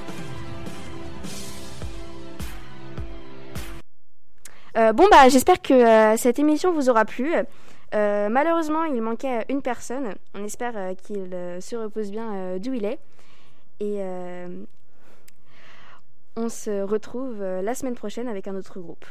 [4.77, 7.33] Euh, bon bah j'espère que euh, cette émission vous aura plu.
[7.95, 10.15] Euh, malheureusement il manquait une personne.
[10.35, 12.99] On espère qu'il se repose bien d'où il est.
[13.81, 14.01] Et
[16.37, 19.07] on se retrouve la semaine prochaine avec un autre groupe.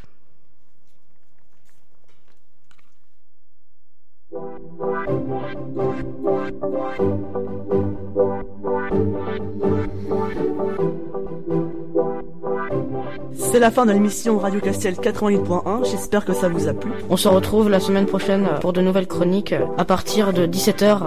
[13.33, 15.89] C'est la fin de l'émission Radio Castiel 88.1.
[15.89, 16.91] J'espère que ça vous a plu.
[17.09, 20.45] On se retrouve la semaine prochaine euh, pour de nouvelles chroniques euh, à partir de
[20.45, 21.01] 17h.